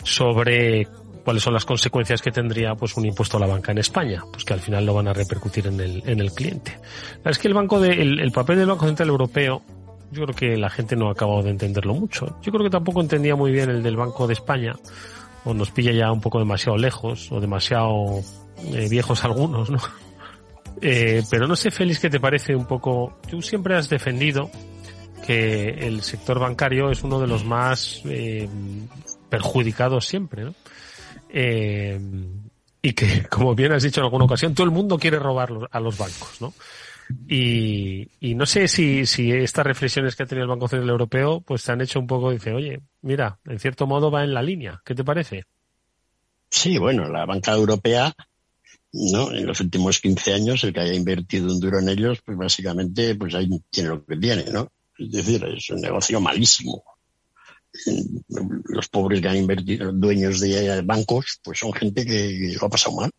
[0.04, 0.88] sobre
[1.24, 4.46] cuáles son las consecuencias que tendría pues un impuesto a la banca en España, pues
[4.46, 6.80] que al final lo van a repercutir en el, en el cliente.
[7.26, 9.64] Es que el banco de, el, papel del Banco Central Europeo,
[10.14, 12.38] yo creo que la gente no ha acabado de entenderlo mucho.
[12.42, 14.74] Yo creo que tampoco entendía muy bien el del Banco de España,
[15.44, 18.22] o nos pilla ya un poco demasiado lejos, o demasiado
[18.74, 19.80] eh, viejos algunos, ¿no?
[20.86, 23.18] Eh, pero no sé, Félix, ¿qué te parece un poco?
[23.30, 24.50] Tú siempre has defendido
[25.26, 28.50] que el sector bancario es uno de los más eh,
[29.30, 30.56] perjudicados siempre, ¿no?
[31.30, 31.98] Eh,
[32.82, 35.80] y que, como bien has dicho en alguna ocasión, todo el mundo quiere robar a
[35.80, 36.54] los bancos, ¿no?
[37.28, 41.42] Y, y no sé si, si estas reflexiones que ha tenido el Banco Central Europeo,
[41.42, 44.42] pues te han hecho un poco, dice, oye, mira, en cierto modo va en la
[44.42, 44.82] línea.
[44.86, 45.46] ¿Qué te parece?
[46.50, 48.14] Sí, bueno, la banca europea
[48.94, 49.32] ¿no?
[49.32, 53.16] En los últimos 15 años, el que haya invertido un duro en ellos, pues básicamente,
[53.16, 54.72] pues ahí tiene lo que tiene, ¿no?
[54.98, 56.84] Es decir, es un negocio malísimo.
[58.66, 62.96] Los pobres que han invertido, dueños de bancos, pues son gente que lo ha pasado
[62.98, 63.12] mal.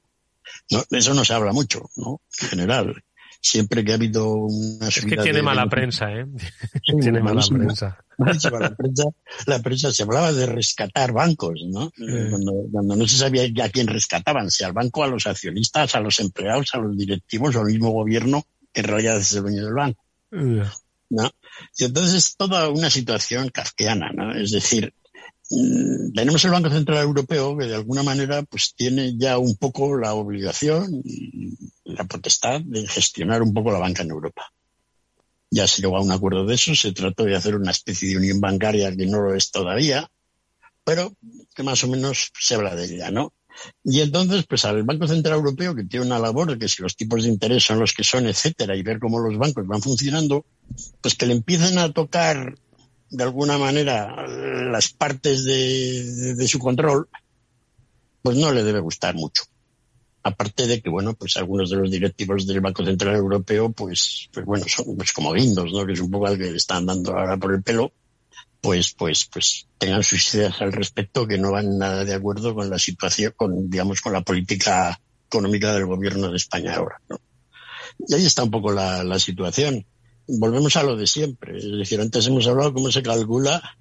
[0.70, 2.20] No, de eso no se habla mucho, ¿no?
[2.40, 3.04] En general
[3.44, 6.26] siempre que ha habido una Es que tiene mala prensa, ¿eh?
[7.00, 7.98] tiene mala prensa.
[8.16, 9.04] La prensa.
[9.46, 11.92] La prensa se hablaba de rescatar bancos, ¿no?
[11.96, 16.20] Cuando, no se sabía a quién rescataban, si al banco, a los accionistas, a los
[16.20, 19.74] empleados, a los directivos o al mismo gobierno, que en realidad es el dueño del
[19.74, 20.04] banco.
[20.30, 21.30] ¿no?
[21.76, 24.34] Y entonces es toda una situación kafkiana, ¿no?
[24.34, 24.94] Es decir,
[25.48, 30.14] tenemos el Banco Central Europeo que de alguna manera pues tiene ya un poco la
[30.14, 31.02] obligación
[31.84, 34.50] la potestad de gestionar un poco la banca en Europa.
[35.50, 38.16] Ya se llegó a un acuerdo de eso, se trató de hacer una especie de
[38.16, 40.10] unión bancaria que no lo es todavía,
[40.82, 41.14] pero
[41.54, 43.32] que más o menos se habla de ella, ¿no?
[43.84, 46.96] Y entonces, pues al Banco Central Europeo, que tiene una labor de que si los
[46.96, 50.44] tipos de interés son los que son, etcétera, y ver cómo los bancos van funcionando,
[51.00, 52.56] pues que le empiecen a tocar
[53.10, 57.08] de alguna manera las partes de, su control,
[58.22, 59.44] pues no le debe gustar mucho.
[60.22, 64.46] Aparte de que, bueno, pues algunos de los directivos del Banco Central Europeo, pues, pues
[64.46, 65.84] bueno, son pues como guindos, ¿no?
[65.84, 67.92] Que es un poco al que le están dando ahora por el pelo,
[68.60, 72.70] pues, pues, pues tengan sus ideas al respecto que no van nada de acuerdo con
[72.70, 77.20] la situación, con, digamos, con la política económica del gobierno de España ahora, ¿no?
[78.08, 79.84] Y ahí está un poco la, la situación
[80.26, 81.58] volvemos a lo de siempre.
[81.58, 83.76] Es decir, antes hemos hablado cómo se calcula,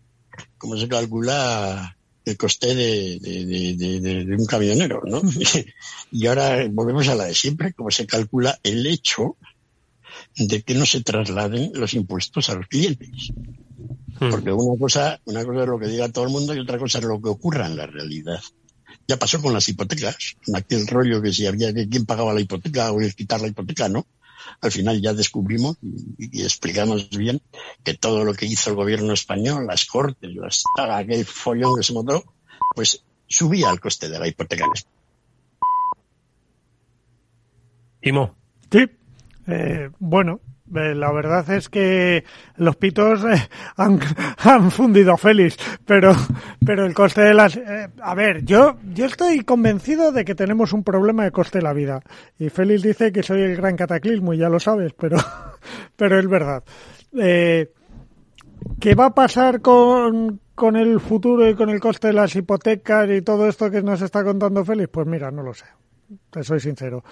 [0.58, 5.22] cómo se calcula el coste de, de, un camionero, ¿no?
[6.12, 9.36] y ahora volvemos a la de siempre, cómo se calcula el hecho
[10.36, 13.32] de que no se trasladen los impuestos a los clientes.
[14.20, 14.30] Hmm.
[14.30, 17.00] Porque una cosa, una cosa es lo que diga todo el mundo y otra cosa
[17.00, 18.40] es lo que ocurra en la realidad.
[19.08, 22.40] Ya pasó con las hipotecas, en aquel rollo que si había que quién pagaba la
[22.40, 24.08] hipoteca o quitar la hipoteca, ¿no?
[24.62, 27.42] Al final ya descubrimos y, explicamos bien
[27.84, 31.94] que todo lo que hizo el gobierno español, las cortes, las, aquel follón que se
[31.94, 32.24] montó,
[32.76, 34.66] pues subía el coste de la hipoteca
[38.02, 38.36] Timo.
[38.70, 38.86] Sí.
[39.48, 40.42] Eh, bueno,
[40.74, 42.24] la verdad es que
[42.58, 46.14] los pitos eh, han, fundido a Félix, pero,
[46.66, 47.56] pero el coste de las...
[47.56, 51.64] Eh, a ver, yo, yo estoy convencido de que tenemos un problema de coste de
[51.64, 52.02] la vida.
[52.40, 55.18] Y Félix dice que soy el gran cataclismo y ya lo sabes, pero,
[55.96, 56.64] pero es verdad.
[58.80, 63.10] ¿Qué va a pasar con, con el futuro y con el coste de las hipotecas
[63.10, 64.90] y todo esto que nos está contando Félix?
[64.90, 65.66] Pues mira, no lo sé
[66.30, 67.04] te soy sincero.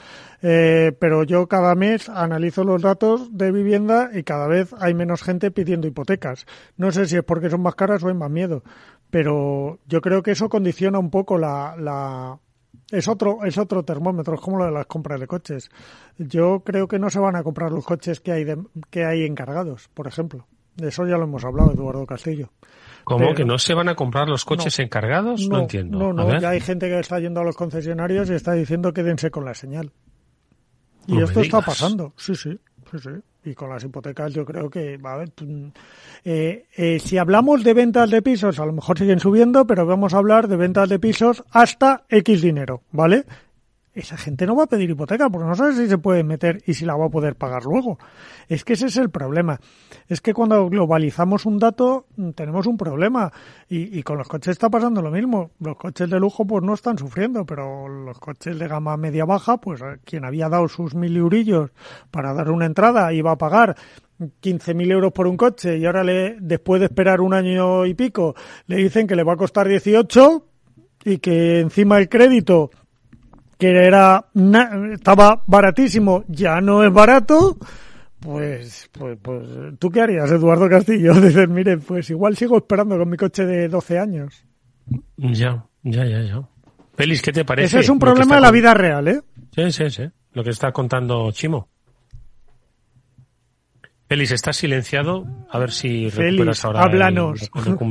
[0.42, 5.24] Eh, pero yo cada mes analizo los datos de vivienda y cada vez hay menos
[5.24, 6.46] gente pidiendo hipotecas.
[6.78, 8.64] No sé si es porque son más caras o hay más miedo,
[9.10, 12.40] pero yo creo que eso condiciona un poco la, la
[12.92, 15.70] es otro es otro termómetro, es como lo de las compras de coches.
[16.18, 18.46] Yo creo que no se van a comprar los coches que hay
[18.90, 20.48] que hay encargados, por ejemplo.
[20.76, 22.50] De eso ya lo hemos hablado, Eduardo Castillo.
[23.04, 25.48] ¿Cómo que no se van a comprar los coches encargados?
[25.48, 25.98] No, entiendo.
[25.98, 29.32] No, no, ya hay gente que está yendo a los concesionarios y está diciendo quédense
[29.32, 29.92] con la señal.
[31.08, 32.60] Y esto está pasando, sí, sí,
[32.92, 33.10] sí, sí.
[33.44, 35.32] Y con las hipotecas yo creo que, a ver,
[36.24, 40.14] eh, eh, si hablamos de ventas de pisos, a lo mejor siguen subiendo, pero vamos
[40.14, 43.26] a hablar de ventas de pisos hasta X dinero, ¿vale?
[43.94, 46.74] Esa gente no va a pedir hipoteca porque no sabe si se puede meter y
[46.74, 47.98] si la va a poder pagar luego.
[48.48, 49.60] Es que ese es el problema.
[50.08, 53.32] Es que cuando globalizamos un dato mm, tenemos un problema
[53.68, 55.52] y, y con los coches está pasando lo mismo.
[55.60, 59.58] Los coches de lujo pues no están sufriendo, pero los coches de gama media baja,
[59.58, 61.72] pues eh, quien había dado sus mil eurillos
[62.12, 63.76] para dar una entrada iba a pagar
[64.20, 68.36] 15.000 euros por un coche y ahora le, después de esperar un año y pico
[68.68, 70.46] le dicen que le va a costar 18
[71.06, 72.70] y que encima el crédito
[73.62, 74.26] que era
[74.91, 77.60] estaba baratísimo, ya no es barato,
[78.19, 79.47] pues, pues, pues,
[79.78, 81.13] ¿tú qué harías, Eduardo Castillo?
[81.21, 84.43] Dices, mire, pues igual sigo esperando con mi coche de 12 años.
[85.15, 86.41] Ya, ya, ya, ya.
[86.95, 87.67] Félix, ¿qué te parece?
[87.67, 89.21] Ese es un problema de la vida real, ¿eh?
[89.56, 90.04] Sí, sí, sí.
[90.34, 91.69] Lo que está contando Chimo.
[94.10, 95.28] Félix, estás silenciado.
[95.52, 97.47] A ver si recuperas ahora háblanos.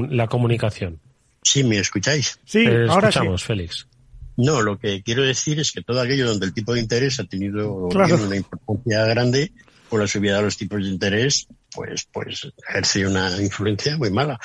[0.09, 0.99] la comunicación.
[1.45, 2.41] Sí, ¿me escucháis?
[2.45, 3.87] Sí, ahora escuchamos, Félix.
[4.43, 7.25] No, lo que quiero decir es que todo aquello donde el tipo de interés ha
[7.25, 9.53] tenido una importancia grande,
[9.91, 14.39] por la subida de los tipos de interés, pues, pues ejerce una influencia muy mala.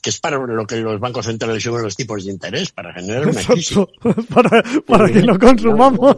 [0.00, 3.26] Que es para lo que los bancos centrales suben los tipos de interés, para generar
[3.26, 3.76] una crisis.
[4.34, 6.16] para, para que no consumamos.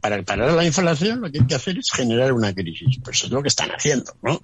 [0.00, 2.98] para parar la inflación lo que hay que hacer es generar una crisis.
[3.02, 4.40] Pues es lo que están haciendo, ¿no?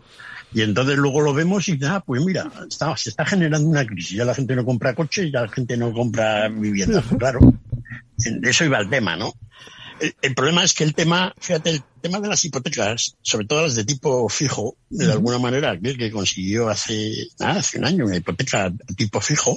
[0.55, 4.17] Y entonces luego lo vemos y ah, pues mira, está, se está generando una crisis.
[4.17, 7.41] Ya la gente no compra coches, ya la gente no compra vivienda, claro.
[8.17, 9.35] De eso iba el tema, ¿no?
[10.21, 13.77] El, problema es que el tema, fíjate, el tema de las hipotecas, sobre todo las
[13.77, 18.17] de tipo fijo, de alguna manera, aquel que consiguió hace, nada, hace un año una
[18.17, 19.57] hipoteca tipo fijo,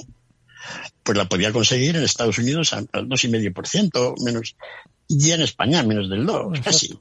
[1.02, 4.56] pues la podía conseguir en Estados Unidos al 2,5%, menos,
[5.08, 6.96] y en España menos del 2, casi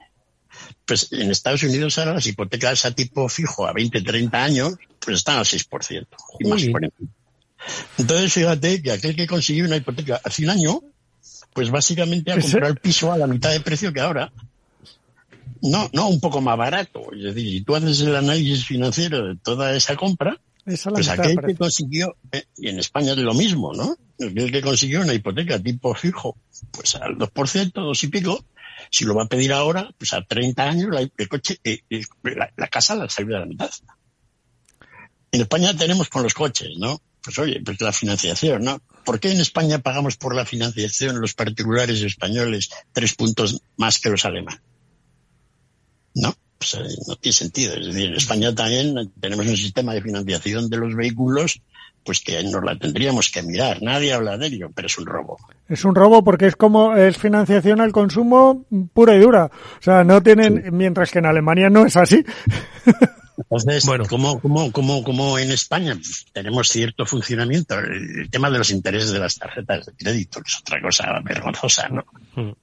[0.85, 5.17] pues en Estados Unidos ahora las hipotecas a tipo fijo a 20, 30 años, pues
[5.17, 6.07] están al 6%
[6.39, 7.09] y más por encima.
[7.97, 10.81] Entonces, fíjate que aquel que consiguió una hipoteca hace un año,
[11.57, 14.31] pues básicamente ha comprado el piso a la mitad de precio que ahora.
[15.63, 17.11] No, no, un poco más barato.
[17.11, 21.55] Es decir, si tú haces el análisis financiero de toda esa compra, pues aquel que
[21.55, 23.97] consiguió, eh, y en España es lo mismo, ¿no?
[24.23, 26.37] Aquel que consiguió una hipoteca tipo fijo,
[26.69, 28.45] pues al 2%, dos y pico,
[28.91, 31.81] si lo va a pedir ahora, pues a 30 años el coche, eh,
[32.21, 33.71] la, casa la salió a la mitad.
[35.31, 37.01] En España tenemos con los coches, ¿no?
[37.23, 38.79] Pues oye, pues la financiación, ¿no?
[39.07, 44.09] ¿Por qué en España pagamos por la financiación los particulares españoles tres puntos más que
[44.09, 44.59] los alemanes?
[46.13, 46.35] ¿No?
[46.57, 47.73] Pues eh, no tiene sentido.
[47.75, 51.61] Es decir, en España también tenemos un sistema de financiación de los vehículos
[52.03, 53.81] pues que nos la tendríamos que mirar.
[53.81, 55.37] Nadie habla de ello, pero es un robo.
[55.69, 59.45] Es un robo porque es como es financiación al consumo pura y dura.
[59.79, 62.25] O sea, no tienen, mientras que en Alemania no es así.
[63.37, 64.05] Entonces, bueno.
[64.07, 65.97] como, como, como, como en España
[66.33, 70.81] tenemos cierto funcionamiento, el, tema de los intereses de las tarjetas de crédito, es otra
[70.81, 72.05] cosa vergonzosa, ¿no?
[72.35, 72.53] Hmm.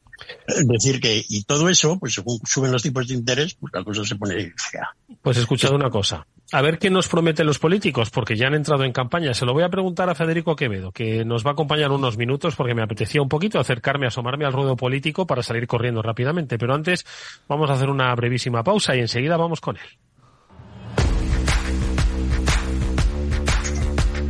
[0.46, 3.84] Es decir, que, y todo eso, pues según suben los tipos de interés, pues la
[3.84, 4.88] cosa se pone fea.
[5.22, 8.54] Pues he escuchado una cosa a ver qué nos prometen los políticos, porque ya han
[8.54, 9.34] entrado en campaña.
[9.34, 12.54] Se lo voy a preguntar a Federico Quevedo, que nos va a acompañar unos minutos
[12.54, 16.58] porque me apetecía un poquito acercarme, asomarme al ruedo político para salir corriendo rápidamente.
[16.58, 17.04] Pero antes
[17.48, 19.98] vamos a hacer una brevísima pausa y enseguida vamos con él.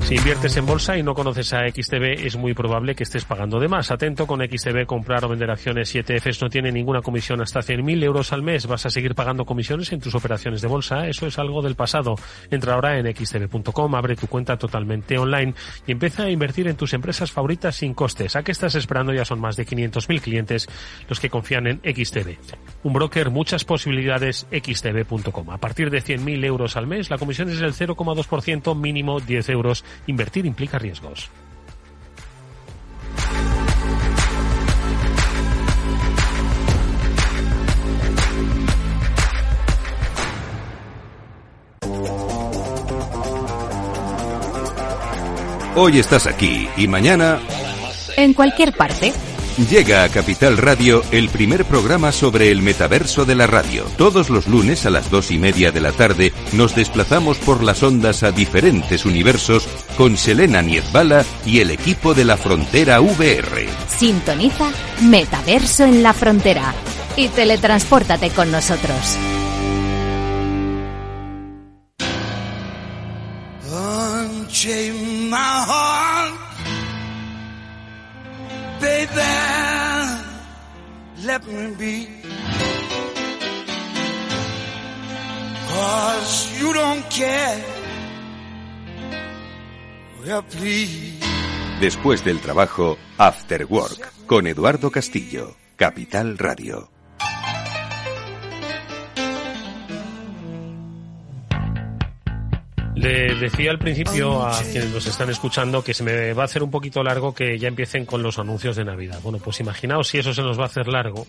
[0.04, 3.58] Si inviertes en bolsa y no conoces a XTB, es muy probable que estés pagando
[3.58, 3.90] de más.
[3.90, 8.04] Atento con XTB, comprar o vender acciones y ETFs no tiene ninguna comisión hasta 100.000
[8.04, 8.66] euros al mes.
[8.66, 11.08] Vas a seguir pagando comisiones en tus operaciones de bolsa.
[11.08, 12.16] Eso es algo del pasado.
[12.50, 15.54] Entra ahora en xtb.com, abre tu cuenta totalmente online
[15.86, 18.36] y empieza a invertir en tus empresas favoritas sin costes.
[18.36, 19.14] ¿A qué estás esperando?
[19.14, 20.68] Ya son más de 500.000 clientes
[21.08, 22.36] los que confían en XTB.
[22.82, 25.48] Un broker, muchas posibilidades, xtb.com.
[25.48, 29.82] A partir de 100.000 euros al mes, la comisión es del 0,2%, mínimo 10 euros
[30.06, 31.30] Invertir implica riesgos.
[45.76, 47.40] Hoy estás aquí y mañana...
[48.16, 49.12] En cualquier parte.
[49.70, 53.84] Llega a Capital Radio el primer programa sobre el metaverso de la radio.
[53.96, 57.82] Todos los lunes a las dos y media de la tarde nos desplazamos por las
[57.82, 63.68] ondas a diferentes universos con Selena Niezbala y el equipo de la Frontera VR.
[63.88, 64.70] Sintoniza
[65.02, 66.74] Metaverso en la Frontera
[67.16, 69.18] y teletranspórtate con nosotros.
[81.24, 82.08] let me be.
[85.68, 87.73] Cause you don't care.
[91.80, 96.90] Después del trabajo, After Work, con Eduardo Castillo, Capital Radio.
[102.94, 106.62] Le decía al principio a quienes nos están escuchando que se me va a hacer
[106.62, 109.20] un poquito largo que ya empiecen con los anuncios de Navidad.
[109.22, 111.26] Bueno, pues imaginaos si eso se nos va a hacer largo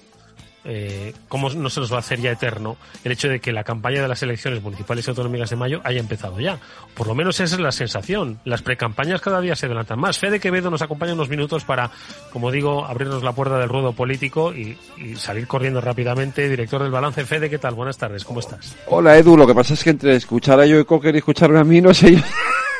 [0.65, 3.63] eh, cómo no se nos va a hacer ya eterno el hecho de que la
[3.63, 6.57] campaña de las elecciones municipales y autonómicas de mayo haya empezado ya.
[6.95, 8.39] Por lo menos esa es la sensación.
[8.45, 10.17] Las precampañas cada día se adelantan más.
[10.17, 11.91] Fede Quevedo nos acompaña unos minutos para,
[12.33, 14.77] como digo, abrirnos la puerta del ruedo político y,
[15.17, 16.49] salir corriendo rápidamente.
[16.49, 17.75] Director del Balance, Fede, ¿qué tal?
[17.75, 18.75] Buenas tardes, ¿cómo estás?
[18.87, 21.63] Hola Edu, lo que pasa es que entre escuchar a Joe Cocker y escucharme a
[21.63, 22.21] mí, no sé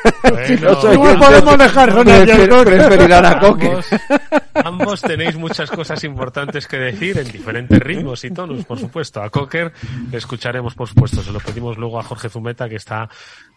[0.62, 1.94] no podemos dejar
[2.64, 3.76] Preferirán a Coque.
[4.64, 9.22] Ambos, tenéis muchas cosas importantes que decir en diferentes ritmos y tonos, por supuesto.
[9.22, 9.72] A Cocker
[10.10, 11.22] le escucharemos, por supuesto.
[11.22, 13.08] Se lo pedimos luego a Jorge Zumeta, que está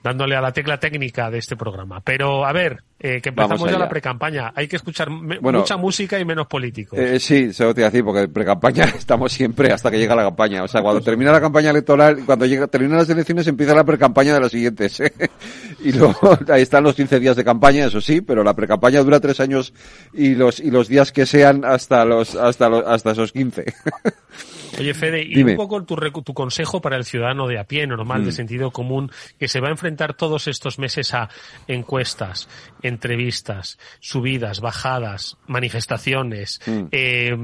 [0.04, 2.02] dándole a la tecla técnica de este programa.
[2.02, 4.52] Pero, a ver, eh, que empezamos ya la pre-campaña.
[4.56, 7.00] Hay que escuchar mucha música y menos políticos.
[7.00, 10.16] Eh, sí, se lo te iba a decir, porque pre-campaña estamos siempre hasta que llega
[10.16, 10.64] la campaña.
[10.64, 14.34] O sea, cuando termina la campaña electoral, cuando llega, terminan las elecciones, empieza la pre-campaña
[14.34, 15.02] de las siguientes.
[15.84, 19.20] y luego ahí están los 15 días de campaña, eso sí, pero la pre-campaña dura
[19.20, 19.74] tres años
[20.14, 23.66] y los, y los días que sean hasta los, hasta los, hasta esos 15.
[24.78, 28.24] Oye, Fede, y un poco tu, tu, consejo para el ciudadano de a pie, normal,
[28.24, 28.34] de mm.
[28.34, 31.30] sentido común, que se va a enfrentar todos estos meses a
[31.68, 32.48] encuestas,
[32.82, 36.62] entrevistas, subidas, bajadas, manifestaciones.
[36.66, 36.86] Mm.
[36.92, 37.36] Eh,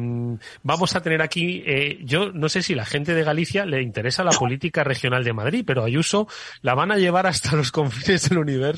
[0.63, 4.23] vamos a tener aquí, eh, yo no sé si la gente de Galicia le interesa
[4.23, 6.27] la política regional de Madrid, pero Ayuso
[6.61, 8.74] la van a llevar hasta los confines del universo,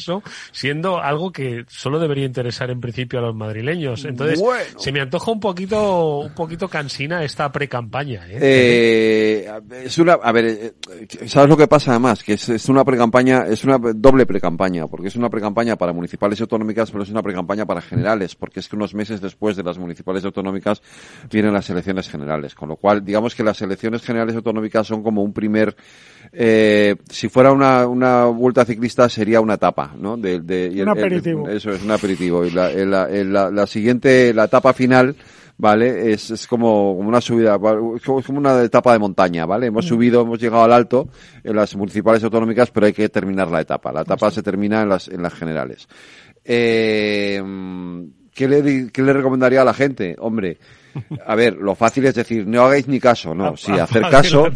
[0.52, 4.06] siendo algo que solo debería interesar en principio a los madrileños.
[4.06, 4.42] Entonces,
[4.78, 8.28] se me antoja un poquito, un poquito cansina esta pre-campaña.
[8.28, 8.38] ¿eh?
[8.42, 9.52] Eh,
[9.84, 10.74] es una, a ver, eh,
[11.28, 12.24] ¿sabes lo que pasa además?
[12.24, 16.40] Que es, es una precampaña, es una doble precampaña, porque es una precampaña para municipales
[16.40, 19.64] y autonómicas, pero es una precampaña para generales, porque es que unos meses después de
[19.64, 20.82] las municipales y autonómicas
[21.30, 25.22] vienen las elecciones generales, con lo cual, digamos que las elecciones generales autonómicas son como
[25.24, 25.76] un primer,
[26.32, 30.18] eh, si fuera una, una vuelta ciclista sería una etapa, ¿no?
[30.18, 31.48] De, de, un aperitivo.
[31.50, 32.46] eso es un aperitivo.
[32.46, 35.16] Y la, la, la, la siguiente, la etapa final,
[35.58, 36.12] ¿vale?
[36.12, 37.56] Es, es como, como una subida,
[37.96, 39.68] es como una etapa de montaña, ¿vale?
[39.68, 39.90] Hemos mm.
[39.90, 41.10] subido, hemos llegado al alto
[41.44, 43.92] en las municipales autonómicas, pero hay que terminar la etapa.
[43.92, 45.88] La etapa se termina en las, en las generales.
[46.44, 47.42] Eh,
[48.34, 50.16] ¿qué, le, ¿Qué le recomendaría a la gente?
[50.20, 50.58] Hombre,
[51.26, 54.48] a ver, lo fácil es decir, no hagáis ni caso, no, sí, hacer caso,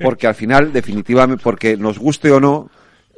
[0.00, 2.70] porque al final, definitivamente, porque nos guste o no,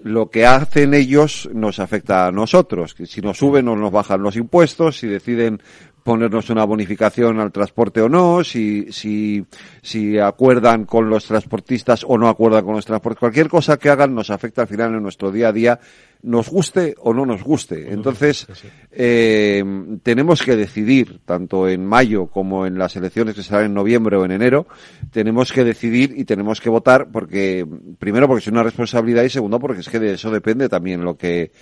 [0.03, 2.95] lo que hacen ellos nos afecta a nosotros.
[3.05, 5.61] Si nos suben o nos bajan los impuestos, si deciden
[6.09, 9.45] ponernos una bonificación al transporte o no, si, si,
[9.83, 13.21] si acuerdan con los transportistas o no acuerdan con los transportistas.
[13.21, 15.81] Cualquier cosa que hagan nos afecta al final en nuestro día a día,
[16.23, 17.93] nos guste o no nos guste.
[17.93, 18.47] Entonces,
[18.91, 19.63] eh,
[20.03, 24.25] tenemos que decidir, tanto en mayo como en las elecciones que serán en noviembre o
[24.25, 24.67] en enero,
[25.11, 27.67] tenemos que decidir y tenemos que votar porque,
[27.99, 31.17] primero porque es una responsabilidad y segundo porque es que de eso depende también lo
[31.17, 31.53] que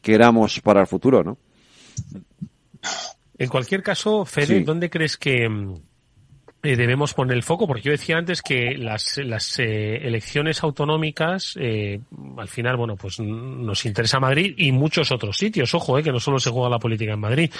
[0.00, 1.38] queramos para el futuro, ¿no?
[3.36, 5.48] En cualquier caso, Fede, ¿dónde crees que,
[6.64, 11.58] eh, debemos poner el foco, porque yo decía antes que las, las eh, elecciones autonómicas,
[11.60, 12.00] eh,
[12.38, 15.74] al final, bueno, pues nos interesa Madrid y muchos otros sitios.
[15.74, 17.50] Ojo, que no solo se juega la política en Madrid.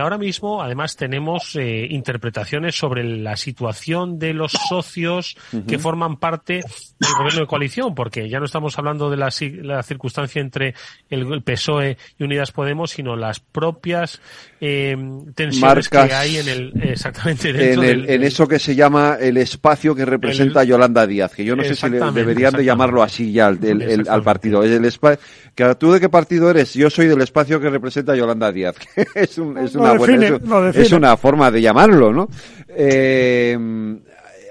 [0.00, 5.36] ahora mismo, además, tenemos interpretaciones sobre la situación de los socios
[5.66, 6.60] que forman parte
[7.00, 9.30] del gobierno de coalición, porque ya no estamos hablando de la,
[9.62, 10.74] la circunstancia entre
[11.10, 14.20] el, PSOE y Unidas Podemos, sino las propias
[14.60, 19.94] tensiones que hay en el, exactamente dentro del en eso que se llama el espacio
[19.94, 23.46] que representa a Yolanda Díaz, que yo no sé si deberían de llamarlo así ya
[23.46, 24.62] al partido.
[24.62, 25.18] Es el
[25.54, 26.74] que ¿Tú de qué partido eres?
[26.74, 28.76] Yo soy del espacio que representa a Yolanda Díaz.
[29.14, 32.28] es, una, es, una forma de llamarlo, ¿no?
[32.68, 33.56] Eh,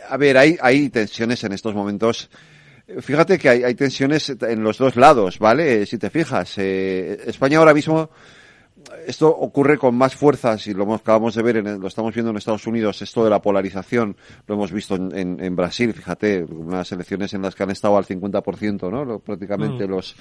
[0.10, 2.30] a ver, hay, hay tensiones en estos momentos.
[3.02, 5.86] Fíjate que hay, hay tensiones en los dos lados, ¿vale?
[5.86, 8.10] Si te fijas, eh, España ahora mismo
[9.06, 12.38] esto ocurre con más fuerza, si lo acabamos de ver, en, lo estamos viendo en
[12.38, 14.16] Estados Unidos, esto de la polarización,
[14.48, 18.06] lo hemos visto en, en, Brasil, fíjate, unas elecciones en las que han estado al
[18.06, 19.20] 50%, ¿no?
[19.20, 19.90] prácticamente mm.
[19.90, 20.16] los,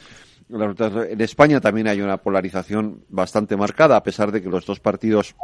[0.51, 5.35] En España también hay una polarización bastante marcada, a pesar de que los dos partidos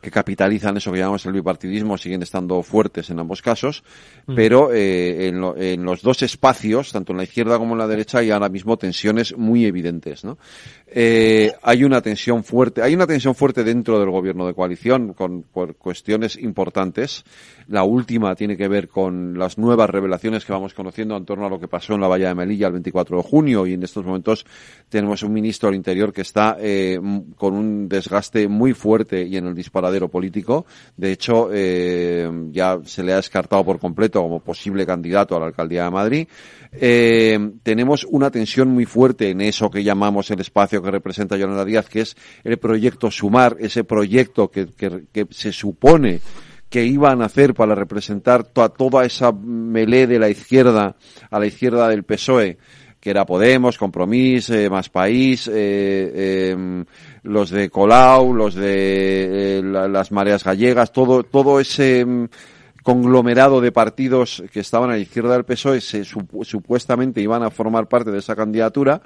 [0.00, 3.82] que capitalizan eso que llamamos el bipartidismo siguen estando fuertes en ambos casos,
[4.26, 4.34] mm.
[4.34, 8.18] pero eh, en, en, los dos espacios, tanto en la izquierda como en la derecha,
[8.18, 10.24] hay ahora mismo tensiones muy evidentes.
[10.24, 10.38] ¿no?
[10.90, 15.42] Eh, hay una tensión fuerte, hay una tensión fuerte dentro del gobierno de coalición con
[15.42, 17.24] por cuestiones importantes.
[17.68, 21.50] La última tiene que ver con las nuevas revelaciones que vamos conociendo en torno a
[21.50, 24.04] lo que pasó en la Valla de Melilla el 24 de junio y en estos
[24.06, 24.46] momentos
[24.88, 26.98] tenemos un ministro del Interior que está eh,
[27.36, 29.54] con un desgaste muy fuerte y en el
[30.08, 30.66] político.
[30.96, 35.46] De hecho, eh, ya se le ha descartado por completo como posible candidato a la
[35.46, 36.28] alcaldía de Madrid.
[36.72, 41.64] Eh, tenemos una tensión muy fuerte en eso que llamamos el espacio que representa Yolanda
[41.64, 46.20] Díaz, que es el proyecto Sumar, ese proyecto que, que, se supone
[46.68, 50.96] que iban a hacer para representar toda, toda esa melé de la izquierda
[51.30, 52.58] a la izquierda del PSOE,
[53.00, 56.84] que era Podemos, Compromís, eh, Más País, eh, em,
[57.22, 62.28] los de Colau, los de las mareas gallegas, todo, todo ese em,
[62.82, 67.88] conglomerado de partidos que estaban a la izquierda del PSOE se, supuestamente iban a formar
[67.88, 69.02] parte de esa candidatura.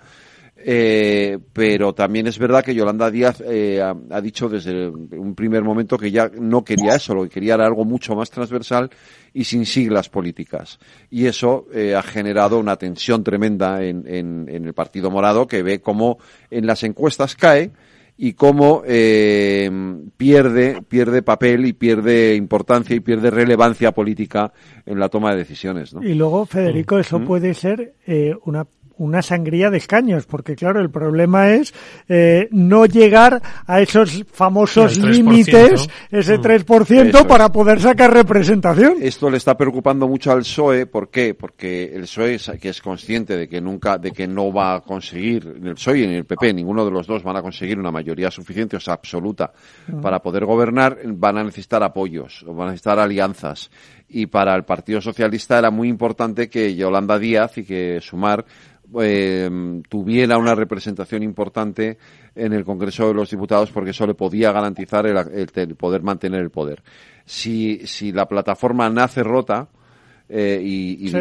[0.65, 5.99] Eh, pero también es verdad que Yolanda Díaz eh, ha, dicho desde un primer momento
[5.99, 8.89] que ya no quería eso, lo que quería era algo mucho más transversal
[9.35, 10.79] y sin siglas políticas.
[11.11, 15.63] Y eso eh, ha generado una tensión tremenda en, en, en, el Partido Morado que
[15.63, 16.19] ve cómo
[16.51, 17.73] en las encuestas cae
[18.17, 19.71] y cómo eh,
[20.17, 24.53] pierde, pierde papel y pierde importancia y pierde relevancia política
[24.87, 25.95] en la toma de decisiones.
[25.95, 26.03] ¿no?
[26.03, 27.25] Y luego, Federico, eso mm.
[27.25, 28.67] puede ser eh, una
[29.03, 31.75] una sangría de escaños, porque claro, el problema es
[32.09, 37.27] eh, no llegar a esos famosos límites, ese 3% mm.
[37.27, 38.99] para poder sacar representación.
[39.01, 41.35] Esto le está preocupando mucho al PSOE, ¿por qué?
[41.35, 45.61] Porque el PSOE que es consciente de que nunca, de que no va a conseguir,
[45.63, 48.77] el PSOE ni el PP, ninguno de los dos van a conseguir una mayoría suficiente,
[48.77, 49.53] o sea, absoluta,
[49.89, 50.01] mm.
[50.01, 53.69] para poder gobernar, van a necesitar apoyos, van a necesitar alianzas
[54.13, 58.45] y para el Partido Socialista era muy importante que Yolanda Díaz y que Sumar
[59.01, 59.51] eh,
[59.89, 61.99] tuviera una representación importante
[62.35, 65.17] en el Congreso de los Diputados porque eso le podía garantizar el,
[65.55, 66.83] el poder mantener el poder.
[67.25, 69.69] Si, si la plataforma nace rota,
[70.35, 71.13] eh, y,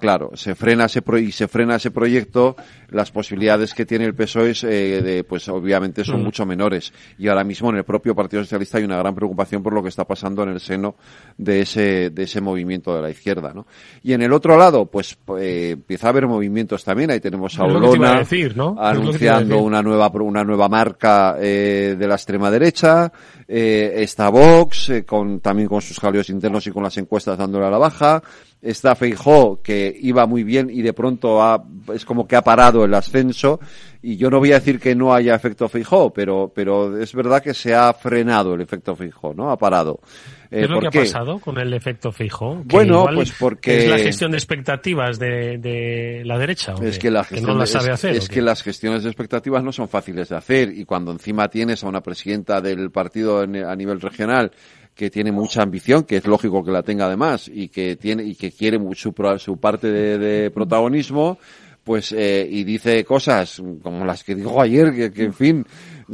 [0.00, 2.56] claro, se frena ese y se frena ese proyecto,
[2.88, 6.24] las posibilidades que tiene el PSOE eh, de, pues obviamente son mm.
[6.24, 6.90] mucho menores.
[7.18, 9.90] Y ahora mismo en el propio Partido Socialista hay una gran preocupación por lo que
[9.90, 10.94] está pasando en el seno
[11.36, 13.66] de ese, de ese movimiento de la izquierda, ¿no?
[14.02, 17.10] Y en el otro lado, pues eh, empieza a haber movimientos también.
[17.10, 18.24] Ahí tenemos a Olona
[18.78, 23.12] anunciando una nueva, una nueva marca de la extrema derecha.
[23.46, 27.78] está Vox, con, también con sus jaleos internos y con las encuestas dándole a la
[27.78, 28.22] baja
[28.60, 31.62] está Feijó, que iba muy bien y de pronto ha,
[31.94, 33.60] es como que ha parado el ascenso.
[34.00, 37.42] Y yo no voy a decir que no haya efecto Feijó, pero, pero es verdad
[37.42, 39.50] que se ha frenado el efecto Feijó, ¿no?
[39.50, 40.00] Ha parado.
[40.48, 42.62] ¿Qué es lo que ha pasado con el efecto Feijó?
[42.64, 43.78] Bueno, pues porque...
[43.78, 46.74] Es la gestión de expectativas de, de la derecha.
[46.80, 48.14] es que, la gestión no la sabe hacer.
[48.14, 51.82] Es, que las gestiones de expectativas no son fáciles de hacer y cuando encima tienes
[51.82, 54.52] a una presidenta del partido a nivel regional
[54.98, 58.34] que tiene mucha ambición, que es lógico que la tenga además, y que tiene y
[58.34, 61.38] que quiere su, su parte de, protagonismo,
[61.84, 65.64] pues eh, y dice cosas como las que dijo ayer, que, en fin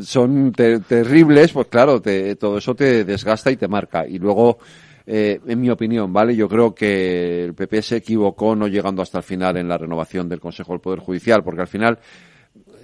[0.03, 4.07] son terribles, pues claro, te, todo eso te desgasta y te marca.
[4.07, 4.59] Y luego,
[5.07, 6.37] eh, en mi opinión, ¿vale?
[6.37, 10.28] Yo creo que el PP se equivocó no llegando hasta el final en la renovación
[10.28, 11.99] del Consejo del Poder Judicial, porque al final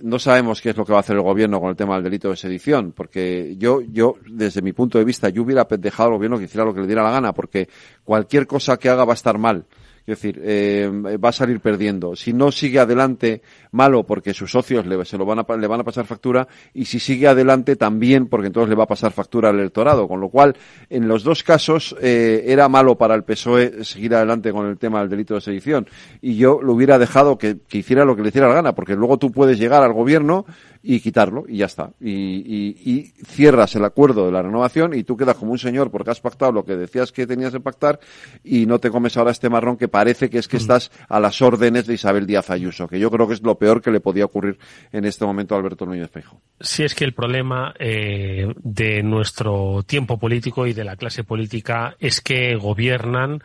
[0.03, 2.05] no sabemos qué es lo que va a hacer el gobierno con el tema del
[2.05, 6.15] delito de sedición, porque yo, yo, desde mi punto de vista, yo hubiera dejado al
[6.17, 7.69] gobierno que hiciera lo que le diera la gana, porque
[8.05, 9.67] cualquier cosa que haga va a estar mal.
[10.11, 10.91] Es decir, eh,
[11.23, 12.17] va a salir perdiendo.
[12.17, 15.81] Si no sigue adelante, malo, porque sus socios le, se lo van a, le van
[15.81, 19.51] a pasar factura, y si sigue adelante, también, porque entonces le va a pasar factura
[19.51, 20.09] al electorado.
[20.09, 20.57] Con lo cual,
[20.89, 24.99] en los dos casos, eh, era malo para el PSOE seguir adelante con el tema
[24.99, 25.87] del delito de sedición.
[26.21, 28.97] Y yo lo hubiera dejado que, que hiciera lo que le hiciera la gana, porque
[28.97, 30.45] luego tú puedes llegar al gobierno
[30.83, 31.91] y quitarlo y ya está.
[32.01, 35.91] Y, y, y, cierras el acuerdo de la renovación y tú quedas como un señor
[35.91, 38.01] porque has pactado lo que decías que tenías que pactar
[38.43, 40.61] y no te comes ahora este marrón que parece que es que mm.
[40.61, 43.83] estás a las órdenes de Isabel Díaz Ayuso, que yo creo que es lo peor
[43.83, 44.59] que le podía ocurrir
[44.93, 46.41] en este momento a Alberto Núñez Feijóo.
[46.61, 51.97] Sí, es que el problema eh, de nuestro tiempo político y de la clase política
[51.99, 53.43] es que gobiernan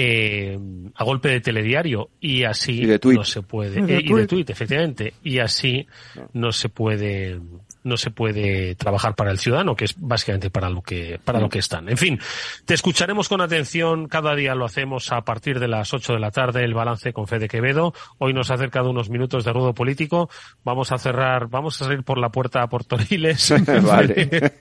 [0.00, 0.56] eh,
[0.94, 3.80] a golpe de telediario y así no se puede.
[3.80, 5.14] Y de, eh, efectivamente.
[5.24, 5.88] Y así
[6.32, 7.40] no se puede
[7.84, 11.48] no se puede trabajar para el ciudadano, que es básicamente para lo que, para lo
[11.48, 11.88] que están.
[11.88, 12.18] En fin,
[12.64, 14.08] te escucharemos con atención.
[14.08, 17.26] Cada día lo hacemos a partir de las 8 de la tarde, el balance con
[17.26, 17.94] Fede Quevedo.
[18.18, 20.30] Hoy nos ha acercado unos minutos de rudo político.
[20.64, 23.54] Vamos a cerrar, vamos a salir por la puerta a Portoriles.
[23.84, 24.52] vale.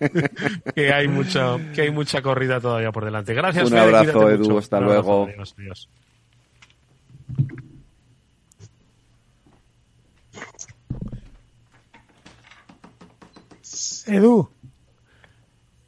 [0.76, 3.34] que hay mucho, que hay mucha corrida todavía por delante.
[3.34, 4.58] Gracias, Un abrazo, Edu.
[4.58, 5.28] Hasta luego.
[14.08, 14.50] Edu.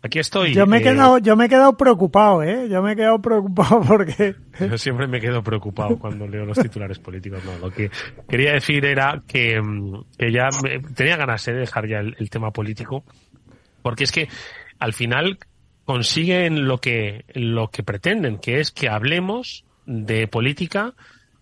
[0.01, 0.53] Aquí estoy.
[0.53, 2.69] Yo me he eh, quedado, yo me he quedado preocupado, ¿eh?
[2.69, 4.35] Yo me he quedado preocupado porque.
[4.59, 7.43] Yo siempre me quedo preocupado cuando leo los titulares políticos.
[7.43, 7.91] No, lo que
[8.29, 10.49] quería decir era que, mm, que ya
[10.95, 13.03] tenía ganas de dejar ya el, tema político,
[13.81, 14.29] porque es que
[14.79, 15.37] al final
[15.83, 20.93] consiguen lo que lo que pretenden, que es que hablemos de política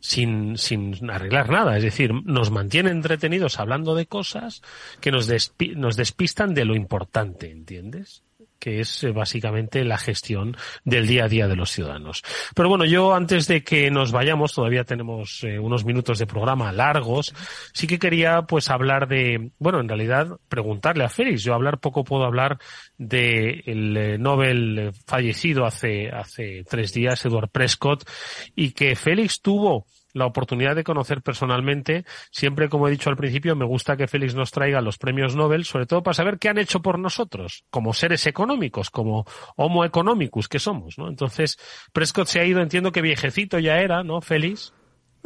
[0.08, 1.76] sin, sin arreglar nada.
[1.76, 4.62] Es decir, nos mantiene entretenidos hablando de cosas
[5.02, 5.30] que nos,
[5.76, 8.24] nos despistan de lo importante, ¿entiendes?
[8.60, 12.24] que es eh, básicamente la gestión del día a día de los ciudadanos.
[12.56, 16.72] Pero bueno, yo antes de que nos vayamos, todavía tenemos eh, unos minutos de programa
[16.72, 17.34] largos,
[17.74, 22.04] sí que quería pues hablar de, bueno, en realidad preguntarle a Félix, yo hablar poco
[22.04, 22.58] puedo hablar
[22.98, 28.10] de el eh, Nobel fallecido hace, hace tres días, Edward Prescott,
[28.56, 29.86] y que Félix tuvo
[30.18, 32.06] la oportunidad de conocer personalmente.
[32.32, 35.66] Siempre, como he dicho al principio, me gusta que Félix nos traiga los premios Nobel,
[35.66, 40.48] sobre todo para saber qué han hecho por nosotros, como seres económicos, como Homo economicus
[40.48, 41.08] que somos, ¿no?
[41.08, 41.58] Entonces,
[41.94, 44.74] Prescott se ha ido, entiendo que viejecito ya era, ¿no, Félix?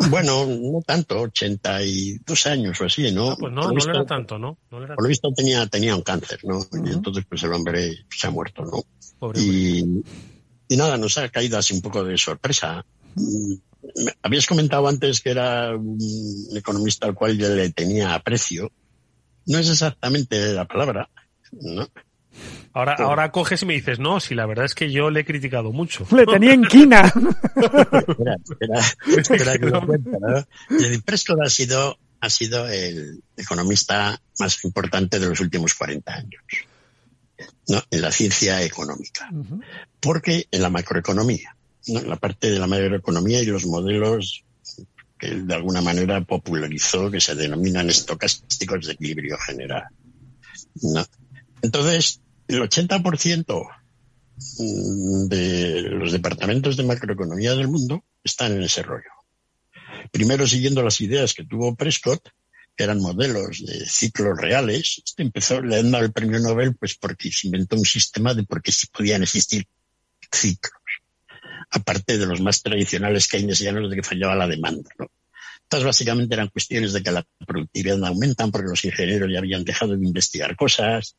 [0.10, 3.32] Bueno, no tanto, 82 años o así, ¿no?
[3.32, 4.58] Ah, pues no, no era tanto, ¿no?
[4.70, 6.60] por lo visto tenía, tenía un cáncer, ¿no?
[6.86, 9.32] Y entonces pues el hombre se ha muerto, ¿no?
[9.36, 10.04] y,
[10.68, 12.84] y nada, nos ha caído así un poco de sorpresa
[14.22, 18.72] habías comentado antes que era un economista al cual yo le tenía aprecio.
[19.46, 21.10] No es exactamente la palabra,
[21.52, 21.88] ¿no?
[22.74, 25.26] Ahora, ahora coges y me dices, no, si la verdad es que yo le he
[25.26, 26.08] criticado mucho.
[26.16, 27.02] Le tenía en quina.
[27.58, 28.80] espera, espera,
[29.18, 30.78] espera que lo cuenta, ¿no?
[30.78, 36.44] El Prescott ha sido, ha sido el economista más importante de los últimos 40 años.
[37.68, 37.82] ¿no?
[37.90, 39.30] En la ciencia económica.
[40.00, 41.56] Porque en la macroeconomía
[41.88, 44.44] la parte de la macroeconomía y los modelos
[45.18, 49.84] que de alguna manera popularizó, que se denominan estocásticos de equilibrio general.
[51.62, 53.68] Entonces, el 80%
[55.28, 59.12] de los departamentos de macroeconomía del mundo están en ese rollo.
[60.12, 62.30] Primero siguiendo las ideas que tuvo Prescott,
[62.76, 65.04] que eran modelos de ciclos reales.
[65.06, 68.62] Este empezó, le han el premio Nobel pues porque se inventó un sistema de por
[68.62, 69.68] qué podían existir
[70.32, 70.81] ciclos
[71.72, 74.90] aparte de los más tradicionales keynesianos de que fallaba la demanda.
[75.00, 75.08] ¿no?
[75.64, 79.96] Estas básicamente eran cuestiones de que la productividad aumenta porque los ingenieros ya habían dejado
[79.96, 81.16] de investigar cosas,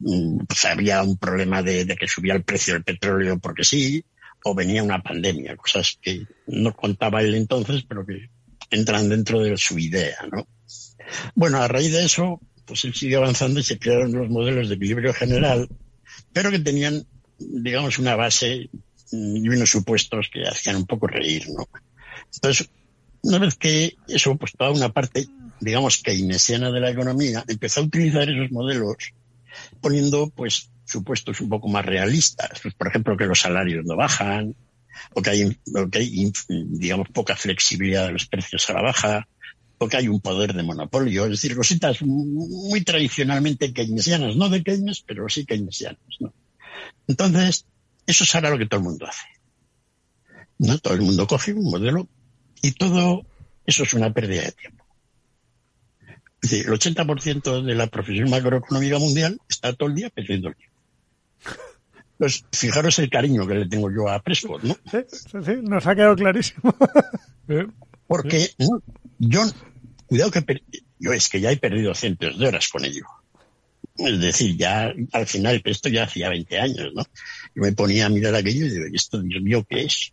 [0.00, 4.04] mm, pues había un problema de, que subía el precio del petróleo porque sí,
[4.44, 8.28] o venía una pandemia, cosas que no contaba él entonces, pero que
[8.70, 10.48] entran dentro de su idea, ¿no?
[11.36, 14.74] Bueno, a raíz de eso, pues él sigue avanzando y se crearon los modelos de
[14.74, 15.68] equilibrio general,
[16.32, 17.06] pero que tenían,
[17.38, 18.68] digamos, una base
[19.12, 21.68] y unos supuestos que hacían un poco reír, ¿no?
[22.34, 22.68] Entonces,
[23.22, 25.26] una vez que eso, pues toda una parte,
[25.60, 29.12] digamos, keynesiana de la economía, empezó a utilizar esos modelos
[29.80, 32.60] poniendo, pues, supuestos un poco más realistas.
[32.62, 34.54] Pues, por ejemplo, que los salarios no bajan,
[35.14, 35.58] o que hay,
[35.90, 39.28] que hay, digamos, poca flexibilidad de los precios a la baja,
[39.78, 44.62] o que hay un poder de monopolio, es decir, cositas muy tradicionalmente keynesianas, no de
[44.62, 46.32] Keynes, pero sí keynesianas, ¿no?
[47.06, 47.66] Entonces,
[48.06, 49.26] eso es ahora lo que todo el mundo hace.
[50.58, 50.78] ¿No?
[50.78, 52.08] Todo el mundo coge un modelo
[52.62, 53.26] y todo
[53.66, 54.84] eso es una pérdida de tiempo.
[56.42, 60.56] el 80% de la profesión macroeconómica mundial está todo el día perdiendo el
[62.16, 64.74] Pues fijaros el cariño que le tengo yo a Prescott, ¿no?
[64.90, 66.74] Sí, sí, sí nos ha quedado clarísimo.
[68.06, 68.50] Porque
[69.18, 69.42] yo,
[70.06, 70.62] cuidado que
[70.98, 73.04] yo es que ya he perdido cientos de horas con ello.
[73.98, 77.02] Es decir, ya al final, esto ya hacía 20 años, ¿no?
[77.54, 80.12] Yo me ponía a mirar aquello y digo, ¿esto, Dios mío, qué es?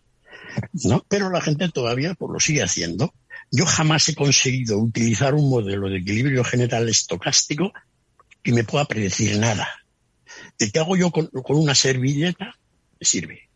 [0.86, 1.06] ¿No?
[1.10, 3.14] Pero la gente todavía pues, lo sigue haciendo.
[3.52, 7.74] Yo jamás he conseguido utilizar un modelo de equilibrio general estocástico
[8.42, 9.68] que me pueda predecir nada.
[10.58, 12.58] ¿De qué hago yo con, una servilleta?
[13.00, 13.50] Me sirve.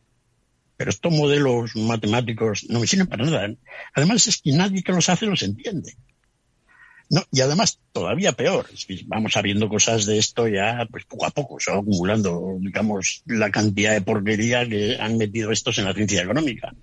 [0.76, 3.50] Pero estos modelos matemáticos no me sirven para nada.
[3.94, 5.96] Además es que nadie que los hace los entiende.
[7.10, 8.66] No, y además, todavía peor,
[9.06, 13.50] vamos sabiendo cosas de esto ya, pues poco a poco, se va acumulando, digamos, la
[13.50, 16.74] cantidad de porquería que han metido estos en la ciencia económica.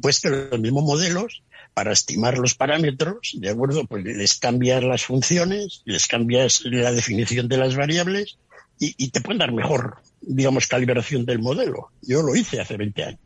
[0.00, 1.42] Pues que los mismos modelos,
[1.74, 3.84] para estimar los parámetros, ¿de acuerdo?
[3.86, 8.38] Pues les cambias las funciones, les cambias la definición de las variables
[8.78, 11.90] y, y te pueden dar mejor, digamos, calibración del modelo.
[12.02, 13.20] Yo lo hice hace 20 años.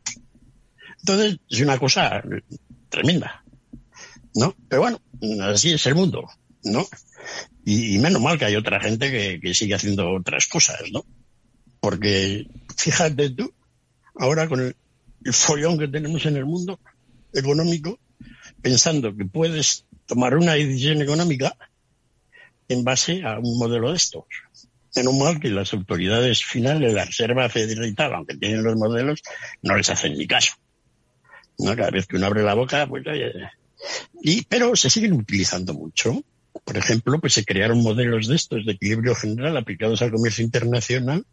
[1.01, 2.23] Entonces, es una cosa
[2.89, 3.43] tremenda.
[4.35, 4.55] ¿no?
[4.67, 5.01] Pero bueno,
[5.41, 6.29] así es el mundo,
[6.63, 6.87] ¿no?
[7.65, 11.05] Y, menos mal que hay otra gente que, sigue haciendo otras cosas, ¿no?
[11.79, 12.47] Porque
[12.77, 13.53] fíjate tú,
[14.15, 14.75] ahora con el,
[15.33, 16.79] follón que tenemos en el mundo
[17.33, 17.99] económico,
[18.61, 21.55] pensando que puedes tomar una decisión económica
[22.67, 24.23] en base a un modelo de estos.
[24.95, 29.21] Menos mal que las autoridades finales, la Reserva Federal aunque tienen los modelos,
[29.61, 30.53] no les hacen ni caso.
[31.59, 31.75] ¿No?
[31.75, 33.31] Cada vez que uno abre la boca, pues oye,
[34.21, 36.23] y, pero se siguen utilizando mucho.
[36.63, 41.25] Por ejemplo, pues se crearon modelos de estos de equilibrio general aplicados al comercio internacional,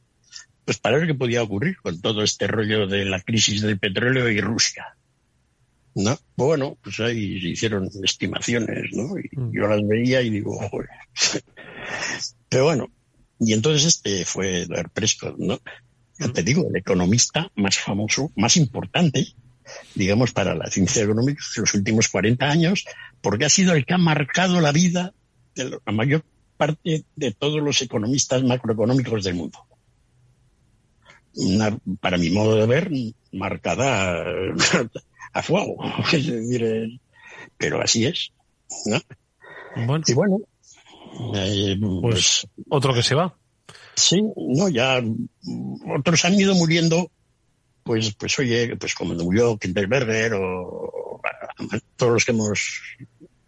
[0.65, 4.29] pues para ver qué podía ocurrir con todo este rollo de la crisis del petróleo
[4.31, 4.97] y Rusia.
[5.95, 6.19] ¿No?
[6.37, 9.19] Bueno, pues ahí se hicieron estimaciones, ¿no?
[9.19, 9.53] Y mm.
[9.53, 10.91] yo las veía y digo, joder.
[12.51, 12.91] Pero bueno,
[13.39, 15.59] y entonces este fue Edward Prescott, ¿no?
[16.19, 19.27] Ya te digo, el economista más famoso, más importante
[19.95, 22.85] digamos, para la ciencia económica en los últimos 40 años,
[23.21, 25.13] porque ha sido el que ha marcado la vida
[25.55, 26.25] de la mayor
[26.57, 29.59] parte de todos los economistas macroeconómicos del mundo.
[32.01, 32.91] para mi modo de ver,
[33.33, 34.25] marcada
[35.33, 35.77] a fuego.
[37.59, 38.33] pero así es.
[40.07, 40.41] Y bueno,
[41.35, 43.37] eh, pues, pues, otro que se va.
[43.95, 45.03] Sí, no, ya
[45.97, 47.11] otros han ido muriendo
[47.87, 51.21] pues, pues oye, pues como murió Kinderberger o,
[51.97, 52.83] todos los que hemos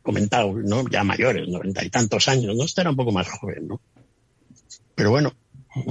[0.00, 0.88] comentado, ¿no?
[0.88, 2.64] Ya mayores, noventa y tantos años, ¿no?
[2.64, 3.80] Este era un poco más joven, ¿no?
[4.94, 5.34] Pero bueno,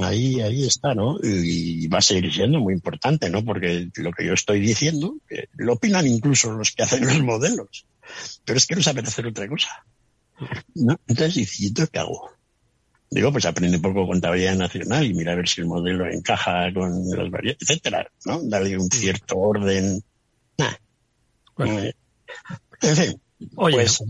[0.01, 1.19] ahí, ahí está, ¿no?
[1.21, 3.43] Y va a seguir siendo muy importante, ¿no?
[3.43, 5.17] Porque lo que yo estoy diciendo,
[5.57, 7.85] lo opinan incluso los que hacen los modelos,
[8.45, 9.85] pero es que no saben hacer otra cosa.
[10.73, 10.97] ¿no?
[11.07, 12.31] Entonces, ¿y qué hago?
[13.09, 16.73] Digo, pues aprende un poco contabilidad nacional y mira a ver si el modelo encaja
[16.73, 18.41] con las variables, etcétera, ¿no?
[18.43, 20.03] Darle un cierto orden.
[21.59, 21.93] Eh,
[22.81, 23.21] en fin.
[23.55, 24.03] Oye, pues,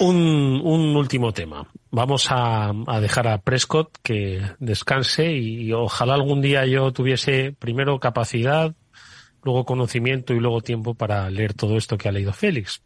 [0.00, 1.70] un, un, último tema.
[1.90, 8.00] Vamos a, a, dejar a Prescott que descanse y ojalá algún día yo tuviese primero
[8.00, 8.74] capacidad,
[9.42, 12.82] luego conocimiento y luego tiempo para leer todo esto que ha leído Félix.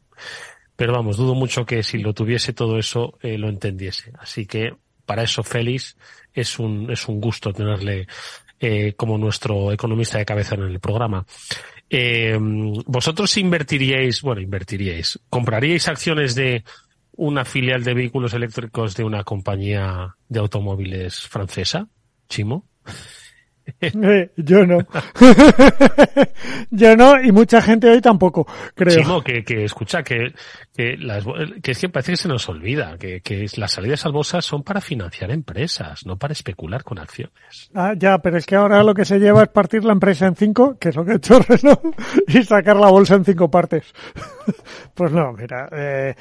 [0.77, 4.13] Pero vamos, dudo mucho que si lo tuviese todo eso eh, lo entendiese.
[4.19, 4.73] Así que
[5.07, 5.97] para eso Félix
[6.33, 8.07] es un, es un gusto tenerle
[8.61, 11.25] eh, como nuestro economista de cabeza en el programa.
[11.91, 16.65] Eh, ¿Vosotros invertiríais, bueno, invertiríais, compraríais acciones de
[17.17, 21.89] una filial de vehículos eléctricos de una compañía de automóviles francesa,
[22.29, 22.67] Chimo?
[23.81, 24.79] Eh, yo no.
[26.71, 29.23] yo no, y mucha gente hoy tampoco, creo.
[29.23, 30.33] que, que escucha, que,
[30.75, 31.25] que, las,
[31.63, 34.63] que es que parece que se nos olvida, que, que las salidas al bolsa son
[34.63, 37.71] para financiar empresas, no para especular con acciones.
[37.75, 40.37] Ah, ya, pero es que ahora lo que se lleva es partir la empresa en
[40.37, 41.81] cinco, que es lo que he hecho Renault,
[42.29, 43.93] y sacar la bolsa en cinco partes.
[44.95, 46.15] pues no, mira, eh,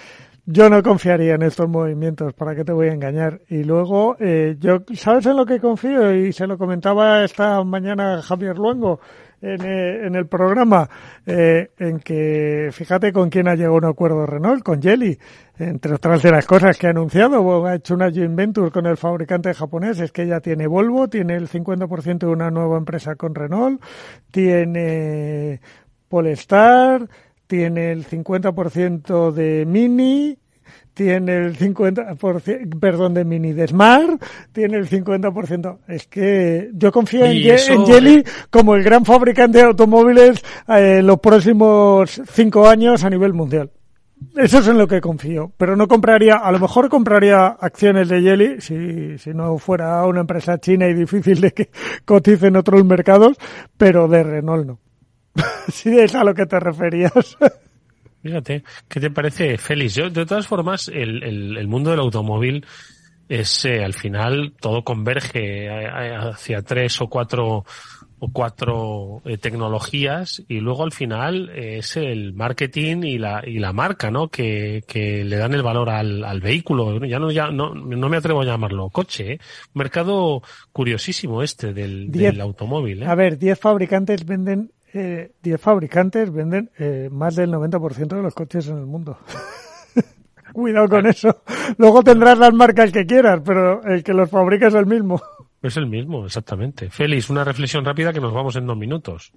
[0.46, 3.40] yo no confiaría en estos movimientos, ¿para qué te voy a engañar?
[3.48, 6.14] Y luego, eh, yo, ¿sabes en lo que confío?
[6.14, 9.00] Y se lo comentaba esta mañana Javier Luengo
[9.42, 10.90] en, eh, el programa,
[11.26, 15.18] eh, en que, fíjate con quién ha llegado un acuerdo Renault, con Jelly,
[15.60, 18.98] entre otras de las cosas que ha anunciado, ha hecho una joint venture con el
[18.98, 23.34] fabricante japonés, es que ya tiene Volvo, tiene el 50% de una nueva empresa con
[23.34, 23.82] Renault,
[24.30, 25.62] tiene
[26.10, 27.08] Polestar,
[27.54, 30.36] tiene el 50% de Mini,
[30.96, 34.20] tiene el 50%, perdón, de Mini de Smart,
[34.52, 35.78] tiene el 50%.
[35.88, 41.20] Es que yo confío en, Jelly como el gran fabricante de automóviles en eh, los
[41.20, 43.70] próximos cinco años a nivel mundial.
[44.36, 48.20] Eso es en lo que confío, pero no compraría, a lo mejor compraría acciones de
[48.20, 51.70] Jelly si, si no fuera una empresa china y difícil de que
[52.04, 53.38] cotice en otros mercados,
[53.78, 54.80] pero de Renault no.
[55.72, 57.12] si es a lo que te referías.
[58.24, 59.96] Fíjate, ¿qué te parece, Félix?
[59.96, 62.66] Yo, de todas formas, el, el, el mundo del automóvil
[63.28, 67.66] es, eh, al final, todo converge eh, hacia tres o cuatro
[68.26, 73.60] o cuatro eh, tecnologías y luego al final eh, es el marketing y la y
[73.60, 77.52] la marca no que, que le dan el valor al, al vehículo ya no ya
[77.52, 79.40] no, no me atrevo a llamarlo coche ¿eh?
[79.74, 83.08] mercado curiosísimo este del, del automóvil ¿eh?
[83.08, 88.34] a ver 10 fabricantes venden eh, 10 fabricantes venden eh, más del 90% de los
[88.34, 89.18] coches en el mundo
[90.54, 91.44] cuidado con eso
[91.78, 95.22] luego tendrás las marcas que quieras pero el que los fabrica es el mismo
[95.64, 96.90] es el mismo, exactamente.
[96.90, 99.32] Félix, una reflexión rápida que nos vamos en dos minutos.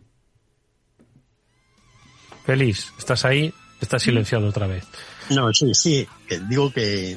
[2.44, 3.54] Félix, ¿estás ahí?
[3.80, 4.84] Estás silenciado otra vez.
[5.30, 6.06] No, sí, sí.
[6.48, 7.16] Digo que,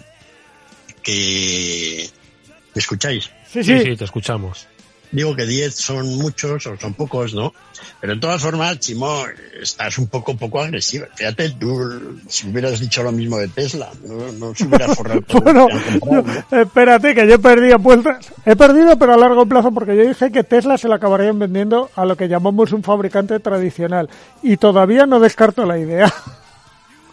[1.01, 2.07] que...
[2.75, 3.31] ¿Me escucháis?
[3.47, 4.67] Sí, sí, sí, te escuchamos.
[5.11, 7.53] Digo que 10 son muchos o son pocos, ¿no?
[7.99, 9.23] Pero de todas formas, Chimo,
[9.59, 11.07] estás un poco poco agresiva.
[11.15, 15.21] Fíjate, tú, si hubieras dicho lo mismo de Tesla, no, no se hubiera forrado.
[15.43, 15.67] bueno,
[16.05, 16.23] no,
[16.61, 18.31] espérate, que yo he perdido apuestas.
[18.45, 21.89] He perdido, pero a largo plazo, porque yo dije que Tesla se la acabarían vendiendo
[21.95, 24.09] a lo que llamamos un fabricante tradicional.
[24.43, 26.13] Y todavía no descarto la idea.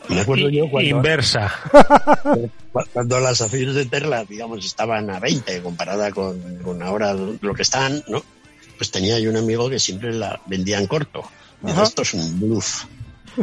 [0.08, 1.52] Me acuerdo yo cuando, Inversa.
[2.92, 7.62] Cuando las acciones de Tesla, digamos, estaban a 20 comparada con, con ahora lo que
[7.62, 8.22] están, ¿no?
[8.76, 11.22] Pues tenía yo un amigo que siempre la vendía en corto.
[11.62, 12.84] Dice, esto es un bluff.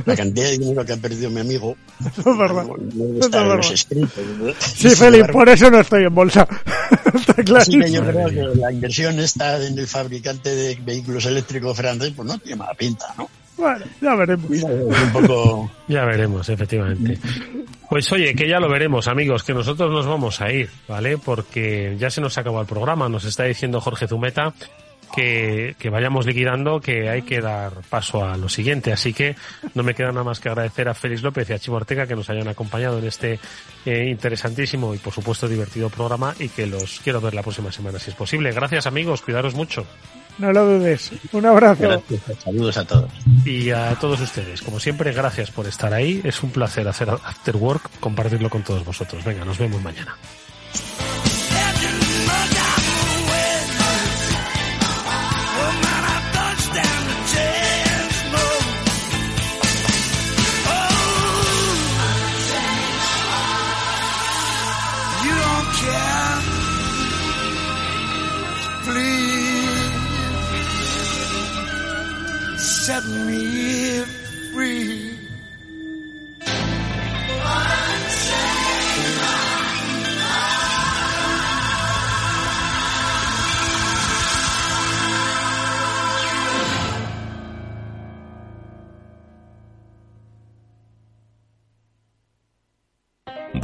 [0.06, 1.76] La cantidad de dinero que ha perdido mi amigo.
[2.00, 2.64] Eso es verdad.
[2.66, 3.56] No, no está es en verdad.
[3.58, 4.54] los escritos, ¿no?
[4.60, 6.48] Sí, embargo, por eso no estoy en bolsa.
[7.14, 7.84] Está Así clarísimo.
[7.86, 12.28] que yo creo que la inversión está en el fabricante de vehículos eléctricos francés, pues
[12.28, 13.30] no tiene mala pinta, ¿no?
[13.58, 14.50] Bueno, ya veremos.
[14.50, 15.72] Un poco...
[15.88, 17.20] Ya veremos, efectivamente.
[17.90, 21.18] Pues oye, que ya lo veremos, amigos, que nosotros nos vamos a ir, ¿vale?
[21.18, 24.54] Porque ya se nos acabó el programa, nos está diciendo Jorge Zumeta
[25.14, 28.92] que, que vayamos liquidando, que hay que dar paso a lo siguiente.
[28.92, 29.36] Así que
[29.76, 32.16] no me queda nada más que agradecer a Félix López y a Chivo Ortega que
[32.16, 33.40] nos hayan acompañado en este
[33.86, 38.00] eh, interesantísimo y por supuesto divertido programa y que los quiero ver la próxima semana
[38.00, 38.52] si es posible.
[38.52, 39.86] Gracias amigos, cuidaros mucho.
[40.38, 41.12] No lo dudes.
[41.32, 41.84] Un abrazo.
[41.84, 43.12] Gracias, saludos a todos.
[43.46, 46.22] Y a todos ustedes, como siempre, gracias por estar ahí.
[46.24, 49.24] Es un placer hacer After Work, compartirlo con todos vosotros.
[49.24, 50.18] Venga, nos vemos mañana.
[72.84, 74.04] Set me
[74.52, 75.18] free.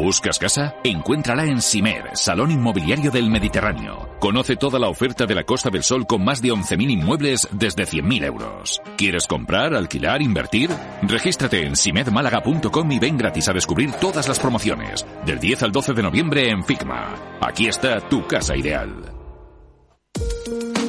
[0.02, 0.76] ¿Buscas casa?
[0.82, 4.08] Encuéntrala en Simer, Salón Inmobiliario del Mediterráneo.
[4.22, 7.84] Conoce toda la oferta de la Costa del Sol con más de 11.000 inmuebles desde
[7.84, 8.82] 100.000 euros.
[8.96, 10.72] ¿Quieres comprar, alquilar, invertir?
[11.02, 15.06] Regístrate en simedmálaga.com y ven gratis a descubrir todas las promociones.
[15.26, 17.16] Del 10 al 12 de noviembre en Figma.
[17.42, 19.19] Aquí está tu casa ideal.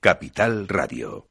[0.00, 1.27] Capital Radio.